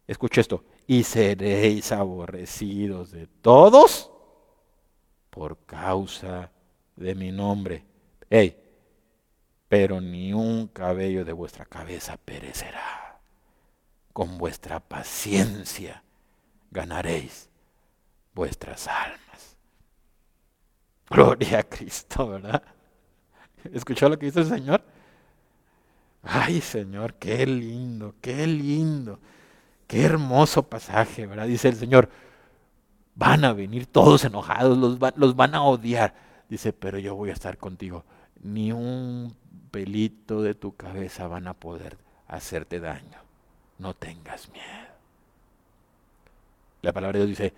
[0.07, 4.11] escucha esto, y seréis aborrecidos de todos
[5.29, 6.51] por causa
[6.95, 7.85] de mi nombre.
[8.29, 8.61] Hey,
[9.67, 13.19] pero ni un cabello de vuestra cabeza perecerá.
[14.13, 16.03] Con vuestra paciencia
[16.71, 17.49] ganaréis
[18.33, 19.57] vuestras almas.
[21.09, 22.63] Gloria a Cristo, ¿verdad?
[23.73, 24.83] ¿Escuchó lo que dice el Señor?
[26.23, 29.19] Ay, Señor, qué lindo, qué lindo,
[29.87, 31.47] qué hermoso pasaje, ¿verdad?
[31.47, 32.09] Dice el Señor,
[33.15, 36.13] van a venir todos enojados, los, van a odiar.
[36.49, 38.03] Dice, pero yo voy a estar contigo.
[38.41, 39.35] Ni un
[39.71, 43.19] pelito de tu cabeza van a poder hacerte daño.
[43.79, 44.65] No tengas miedo.
[46.81, 47.53] La palabra de Dios dice,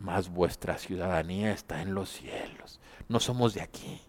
[0.00, 2.80] mas vuestra ciudadanía está en los cielos.
[3.08, 4.00] No somos de aquí.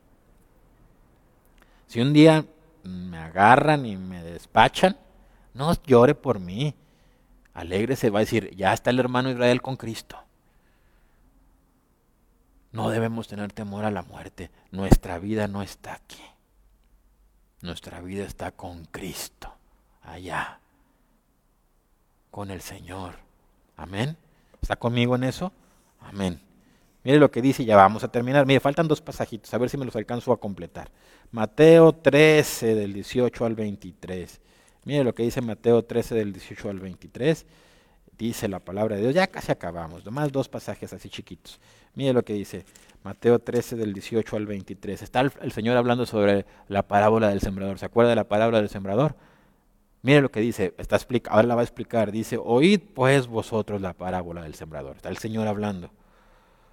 [1.86, 2.46] Si un día
[2.84, 4.98] me agarran y me despachan,
[5.54, 6.74] no llore por mí.
[7.58, 10.16] Alégrese, va a decir, ya está el hermano Israel con Cristo.
[12.72, 14.52] No debemos tener temor a la muerte.
[14.70, 16.22] Nuestra vida no está aquí.
[17.62, 19.52] Nuestra vida está con Cristo,
[20.04, 20.60] allá,
[22.30, 23.16] con el Señor.
[23.76, 24.16] Amén.
[24.62, 25.52] ¿Está conmigo en eso?
[26.02, 26.40] Amén.
[27.04, 28.46] Mire lo que dice ya vamos a terminar.
[28.46, 30.92] Mire, faltan dos pasajitos, a ver si me los alcanzo a completar.
[31.32, 34.42] Mateo 13 del 18 al 23.
[34.88, 37.46] Mire lo que dice Mateo 13 del 18 al 23.
[38.18, 39.14] Dice la palabra de Dios.
[39.14, 40.06] Ya casi acabamos.
[40.06, 41.60] Nomás dos pasajes así chiquitos.
[41.94, 42.64] Mire lo que dice
[43.04, 45.02] Mateo 13 del 18 al 23.
[45.02, 47.80] Está el, Señor hablando sobre la parábola del sembrador.
[47.80, 49.18] ¿Se acuerda de la parábola del sembrador?
[50.04, 52.14] Mire lo que dice, está explica, ahora la va a explicar.
[52.14, 54.96] Dice, oíd pues vosotros la parábola del sembrador.
[54.96, 55.92] Está el Señor hablando.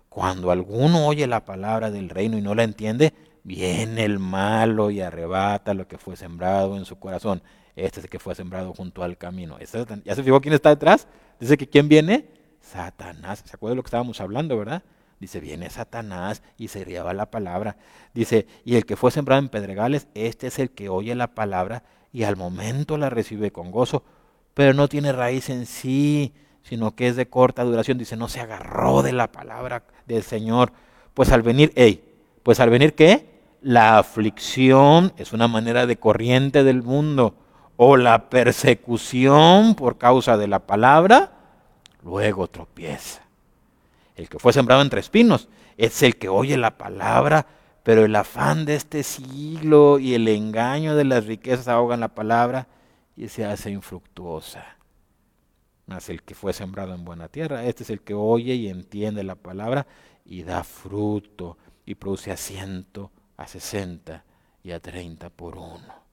[0.08, 3.12] Cuando alguno oye la palabra del reino y no la entiende,
[3.42, 7.42] viene el malo y arrebata lo que fue sembrado en su corazón.
[7.77, 9.59] Este es el que fue sembrado junto al camino.
[10.05, 11.09] ¿Ya se fijó quién está detrás?
[11.41, 12.29] Dice que quién viene?
[12.61, 13.43] Satanás.
[13.45, 14.83] ¿Se acuerda de lo que estábamos hablando, verdad?
[15.18, 17.77] Dice, viene Satanás y se riaba la palabra.
[18.12, 21.85] Dice, y el que fue sembrado en pedregales, este es el que oye la palabra
[22.12, 24.05] y al momento la recibe con gozo,
[24.55, 27.99] pero no tiene raíz en sí, sino que es de corta duración.
[27.99, 30.72] Dice, no se agarró de la palabra del Señor.
[31.12, 32.05] Pues al venir, hey,
[32.43, 33.35] pues al venir qué?
[33.62, 37.35] La aflicción es una manera de corriente del mundo.
[37.77, 41.33] O la persecución por causa de la palabra,
[42.03, 43.22] luego tropieza.
[44.16, 47.47] El que fue sembrado entre espinos es el que oye la palabra,
[47.83, 52.68] pero el afán de este siglo y el engaño de las riquezas ahogan la palabra
[53.16, 54.75] y se hace infructuosa
[55.87, 57.64] mas el que fue sembrado en buena tierra.
[57.64, 59.87] Este es el que oye y entiende la palabra
[60.25, 64.25] y da fruto y produce a ciento, a sesenta
[64.62, 66.03] y a treinta por uno.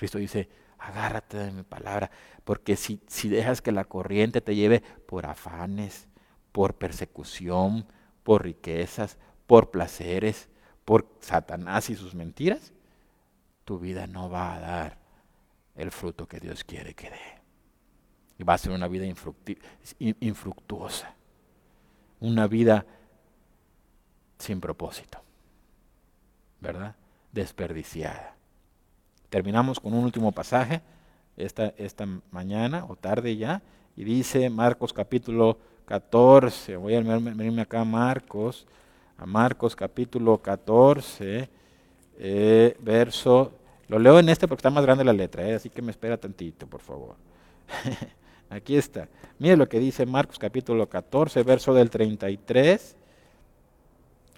[0.00, 0.48] Cristo dice,
[0.78, 2.10] agárrate de mi palabra,
[2.44, 6.08] porque si, si dejas que la corriente te lleve por afanes,
[6.52, 7.86] por persecución,
[8.22, 10.48] por riquezas, por placeres,
[10.86, 12.72] por Satanás y sus mentiras,
[13.66, 14.98] tu vida no va a dar
[15.74, 17.42] el fruto que Dios quiere que dé.
[18.38, 19.04] Y va a ser una vida
[19.98, 21.14] infructuosa.
[22.20, 22.86] Una vida
[24.38, 25.22] sin propósito.
[26.58, 26.96] ¿Verdad?
[27.32, 28.39] Desperdiciada.
[29.30, 30.82] Terminamos con un último pasaje
[31.36, 33.62] esta, esta mañana o tarde ya.
[33.96, 36.76] Y dice Marcos capítulo 14.
[36.76, 38.66] Voy a venirme acá a Marcos.
[39.16, 41.48] A Marcos capítulo 14.
[42.18, 43.52] Eh, verso.
[43.88, 46.16] Lo leo en este porque está más grande la letra, eh, así que me espera
[46.16, 47.16] tantito, por favor.
[48.50, 49.08] Aquí está.
[49.38, 52.96] Mire lo que dice Marcos capítulo 14, verso del 33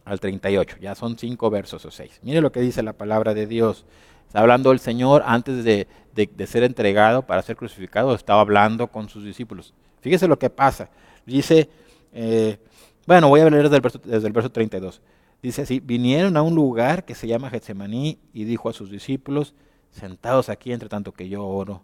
[0.05, 0.77] al 38.
[0.81, 2.21] Ya son cinco versos o seis.
[2.23, 3.85] Mire lo que dice la palabra de Dios.
[4.33, 5.87] Está hablando el Señor antes de,
[6.47, 8.15] ser entregado para ser crucificado.
[8.15, 9.75] Estaba hablando con sus discípulos.
[10.01, 10.89] Fíjese lo que pasa.
[11.27, 11.69] Dice,
[12.15, 12.57] eh,
[13.07, 15.03] bueno, voy a leer desde el, verso, desde verso 32.
[15.43, 19.53] Dice así, vinieron a un lugar que se llama Getsemaní y dijo a sus discípulos,
[19.91, 21.83] sentados aquí entre tanto que yo oro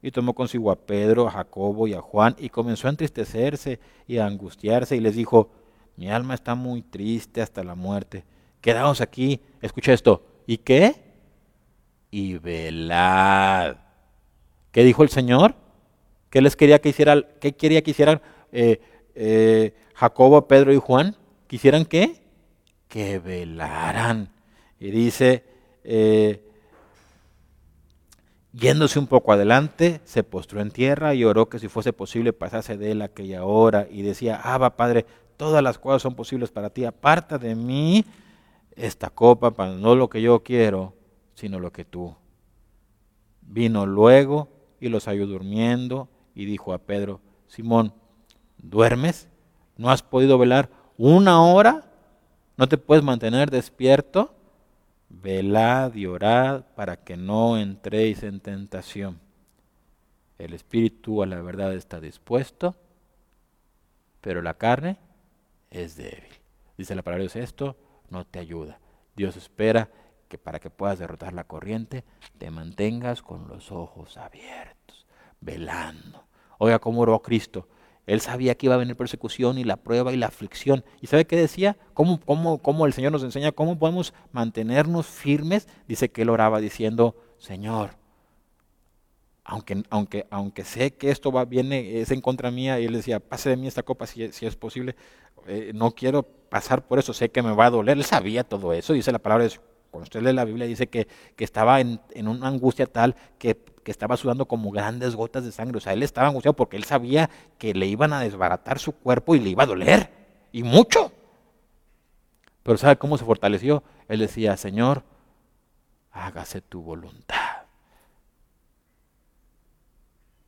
[0.00, 4.16] y tomó consigo a Pedro, a Jacobo y a Juan y comenzó a entristecerse y
[4.16, 5.50] a angustiarse y les dijo,
[5.98, 8.24] mi alma está muy triste hasta la muerte.
[8.62, 10.24] Quedaos aquí, escucha esto.
[10.46, 11.05] ¿Y qué?
[12.16, 13.76] Y velad.
[14.72, 15.54] ¿Qué dijo el Señor?
[16.30, 17.20] ¿Qué les quería que hiciera?
[17.40, 18.80] ¿Qué quería que hicieran eh,
[19.14, 21.14] eh, Jacobo, Pedro y Juan?
[21.46, 22.22] ¿Quisieran qué?
[22.88, 24.30] Que velaran.
[24.80, 25.44] Y dice,
[25.84, 26.42] eh,
[28.54, 32.78] Yéndose un poco adelante, se postró en tierra y oró que si fuese posible pasase
[32.78, 35.04] de él aquella hora y decía, Abba Padre,
[35.36, 38.06] todas las cosas son posibles para ti, aparta de mí
[38.74, 40.94] esta copa para no lo que yo quiero,
[41.36, 42.16] sino lo que tú.
[43.42, 44.48] Vino luego
[44.80, 47.94] y los halló durmiendo y dijo a Pedro, Simón,
[48.58, 49.28] ¿duermes?
[49.76, 50.68] ¿No has podido velar
[50.98, 51.88] una hora?
[52.56, 54.32] ¿No te puedes mantener despierto?
[55.08, 59.20] velad y orad para que no entréis en tentación.
[60.38, 62.74] El espíritu a la verdad está dispuesto,
[64.20, 64.98] pero la carne
[65.70, 66.32] es débil.
[66.76, 67.76] Dice la palabra de Dios, esto
[68.10, 68.78] no te ayuda.
[69.14, 69.88] Dios espera
[70.28, 72.04] que para que puedas derrotar la corriente,
[72.38, 75.06] te mantengas con los ojos abiertos,
[75.40, 76.24] velando.
[76.58, 77.68] Oiga cómo oró Cristo.
[78.06, 80.84] Él sabía que iba a venir persecución y la prueba y la aflicción.
[81.00, 81.76] ¿Y sabe qué decía?
[81.92, 85.68] ¿Cómo, cómo, cómo el Señor nos enseña cómo podemos mantenernos firmes?
[85.88, 87.96] Dice que él oraba diciendo, Señor,
[89.42, 93.20] aunque, aunque, aunque sé que esto va, viene, es en contra mía, y él decía,
[93.20, 94.94] pase de mí esta copa si, si es posible,
[95.46, 97.96] eh, no quiero pasar por eso, sé que me va a doler.
[97.96, 99.48] Él sabía todo eso, dice la palabra,
[99.90, 103.56] cuando usted lee la Biblia, dice que, que estaba en, en, una angustia tal que,
[103.56, 105.78] que, estaba sudando como grandes gotas de sangre.
[105.78, 109.34] O sea, él estaba angustiado porque él sabía que le iban a desbaratar su cuerpo
[109.34, 110.10] y le iba a doler,
[110.52, 111.12] y mucho.
[112.62, 113.82] Pero ¿sabe cómo se fortaleció?
[114.08, 115.04] Él decía, Señor,
[116.10, 117.62] hágase tu voluntad.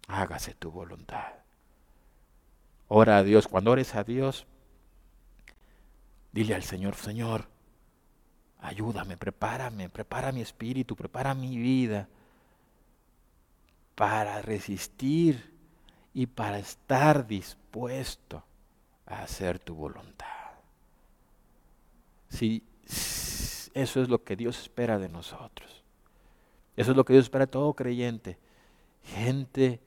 [0.09, 1.33] Hágase tu voluntad.
[2.89, 3.47] Ora a Dios.
[3.47, 4.47] Cuando ores a Dios,
[6.33, 7.49] Dile al Señor, Señor,
[8.61, 12.09] ayúdame, prepárame, prepara mi espíritu, prepara mi vida
[13.95, 15.53] para resistir
[16.15, 18.43] y para estar dispuesto
[19.07, 20.27] a hacer tu voluntad.
[22.29, 22.63] Si
[23.75, 25.85] eso es lo que Dios espera de nosotros.
[26.77, 28.39] Eso es lo que Dios espera de todo creyente.
[29.05, 29.81] Gente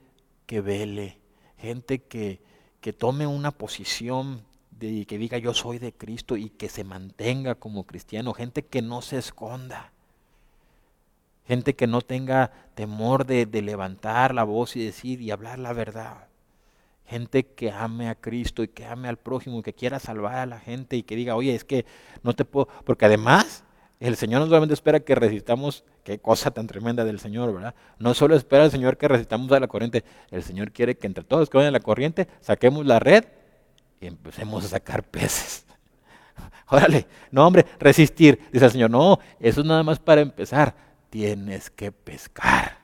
[0.46, 1.20] que vele,
[1.58, 2.42] gente que,
[2.80, 4.44] que tome una posición
[4.88, 8.82] y que diga yo soy de Cristo y que se mantenga como cristiano, gente que
[8.82, 9.92] no se esconda,
[11.46, 15.74] gente que no tenga temor de, de levantar la voz y decir y hablar la
[15.74, 16.28] verdad,
[17.06, 20.46] gente que ame a Cristo y que ame al prójimo y que quiera salvar a
[20.46, 21.86] la gente y que diga, oye, es que
[22.24, 23.64] no te puedo, porque además
[24.00, 27.76] el Señor no solamente espera que resistamos, qué cosa tan tremenda del Señor, ¿verdad?
[28.00, 31.24] No solo espera el Señor que resistamos a la corriente, el Señor quiere que entre
[31.24, 33.26] todos que vayan a la corriente saquemos la red
[34.02, 35.66] y empecemos a sacar peces.
[36.68, 38.40] Órale, no hombre, resistir.
[38.52, 40.76] Dice el Señor, no, eso es nada más para empezar.
[41.12, 42.80] Tienes que pescar,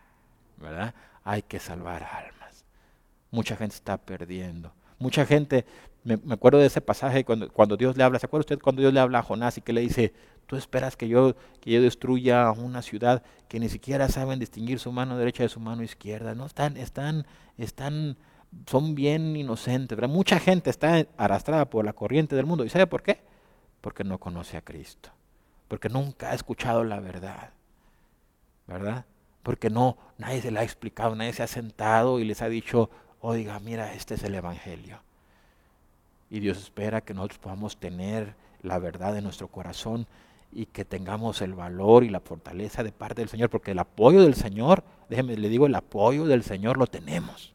[0.57, 0.93] ¿verdad?
[1.23, 2.65] Hay que salvar almas.
[3.31, 4.71] Mucha gente está perdiendo.
[4.99, 5.65] Mucha gente,
[6.03, 8.93] me, acuerdo de ese pasaje cuando, cuando, Dios le habla, ¿se acuerda usted cuando Dios
[8.93, 10.13] le habla a Jonás y que le dice,
[10.45, 14.91] tú esperas que yo, que yo destruya una ciudad que ni siquiera saben distinguir su
[14.91, 16.35] mano derecha de su mano izquierda?
[16.35, 17.25] No, están, están,
[17.57, 18.17] están
[18.65, 19.97] son bien inocentes.
[20.09, 22.65] Mucha gente está arrastrada por la corriente del mundo.
[22.65, 23.19] ¿Y sabe por qué?
[23.81, 25.09] Porque no conoce a Cristo.
[25.67, 27.51] Porque nunca ha escuchado la verdad.
[28.67, 29.05] ¿Verdad?
[29.43, 32.89] Porque no, nadie se la ha explicado, nadie se ha sentado y les ha dicho,
[33.21, 34.99] oiga, mira, este es el Evangelio.
[36.29, 40.05] Y Dios espera que nosotros podamos tener la verdad en nuestro corazón
[40.51, 44.21] y que tengamos el valor y la fortaleza de parte del Señor, porque el apoyo
[44.21, 47.53] del Señor, déjeme, le digo, el apoyo del Señor lo tenemos.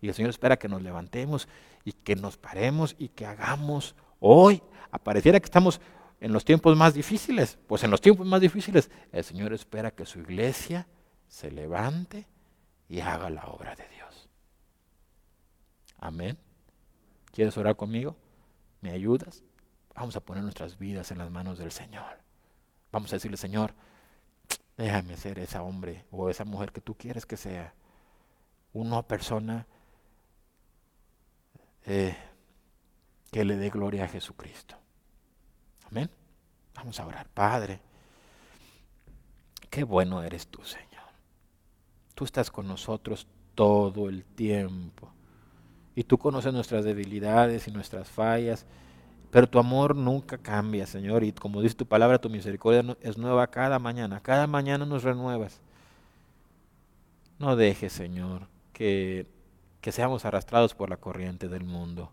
[0.00, 1.48] Y el Señor espera que nos levantemos
[1.84, 4.62] y que nos paremos y que hagamos hoy.
[4.90, 5.80] Apareciera que estamos
[6.20, 7.58] en los tiempos más difíciles.
[7.66, 10.86] Pues en los tiempos más difíciles el Señor espera que su iglesia
[11.26, 12.26] se levante
[12.88, 14.28] y haga la obra de Dios.
[15.98, 16.38] Amén.
[17.32, 18.16] ¿Quieres orar conmigo?
[18.80, 19.42] ¿Me ayudas?
[19.94, 22.18] Vamos a poner nuestras vidas en las manos del Señor.
[22.92, 23.74] Vamos a decirle, Señor,
[24.76, 27.74] déjame ser esa hombre o esa mujer que tú quieres que sea.
[28.72, 29.66] Una persona
[31.88, 32.14] eh,
[33.32, 34.76] que le dé gloria a Jesucristo.
[35.90, 36.10] Amén.
[36.74, 37.26] Vamos a orar.
[37.28, 37.80] Padre,
[39.70, 40.86] qué bueno eres tú, Señor.
[42.14, 45.10] Tú estás con nosotros todo el tiempo.
[45.94, 48.66] Y tú conoces nuestras debilidades y nuestras fallas.
[49.30, 51.24] Pero tu amor nunca cambia, Señor.
[51.24, 54.20] Y como dice tu palabra, tu misericordia es nueva cada mañana.
[54.20, 55.60] Cada mañana nos renuevas.
[57.38, 59.26] No dejes, Señor, que
[59.80, 62.12] que seamos arrastrados por la corriente del mundo.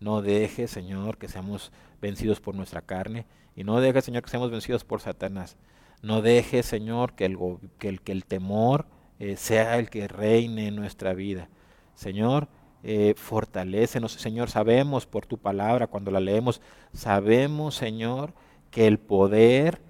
[0.00, 4.50] No deje, Señor, que seamos vencidos por nuestra carne y no deje, Señor, que seamos
[4.50, 5.56] vencidos por Satanás.
[6.02, 7.38] No deje, Señor, que el,
[7.78, 8.86] que el, temor
[9.18, 11.48] eh, sea el que reine en nuestra vida.
[11.94, 12.48] Señor,
[12.82, 16.60] eh, fortalecenos, Señor, sabemos por tu palabra cuando la leemos,
[16.92, 18.32] sabemos, Señor,
[18.72, 19.80] que el poder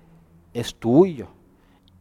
[0.53, 1.29] es tuyo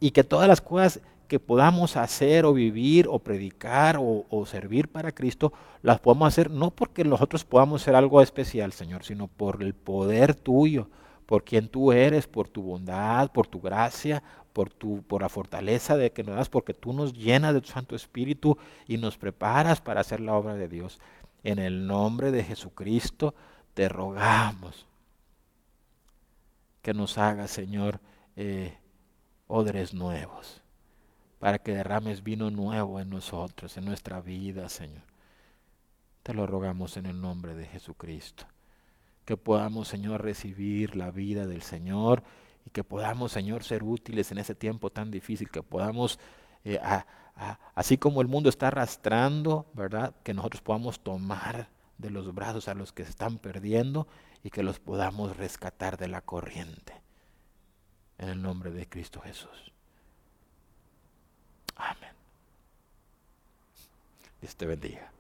[0.01, 0.99] y que todas las cosas
[1.32, 6.71] que podamos hacer o vivir o predicar o, servir para Cristo, las podemos hacer no
[6.71, 10.89] porque nosotros podamos hacer algo especial, Señor, sino por el poder tuyo,
[11.25, 14.21] por quien tú eres, por tu bondad, por tu gracia,
[14.51, 17.69] por, tu, por la fortaleza de que nos das, porque tú nos llenas de tu
[17.69, 20.99] Santo Espíritu y nos preparas para hacer la obra de Dios.
[21.45, 23.36] En el nombre de Jesucristo
[23.73, 24.86] te rogamos
[26.82, 28.01] que nos hagas, Señor,
[28.36, 28.77] eh,
[29.47, 30.61] odres nuevos
[31.41, 35.01] para que derrames vino nuevo en nosotros, en nuestra vida, Señor.
[36.21, 38.45] Te lo rogamos en el nombre de Jesucristo.
[39.25, 42.21] Que podamos, Señor, recibir la vida del Señor
[42.63, 46.19] y que podamos, Señor, ser útiles en ese tiempo tan difícil, que podamos,
[46.63, 46.79] eh,
[47.73, 50.13] así como el mundo está arrastrando, ¿verdad?
[50.21, 54.07] Que nosotros podamos tomar de los brazos a los que se están perdiendo
[54.43, 57.01] y que los podamos rescatar de la corriente.
[58.19, 59.70] En el nombre de Cristo Jesús.
[61.82, 62.13] Amén.
[64.41, 65.11] Dios te bendiga.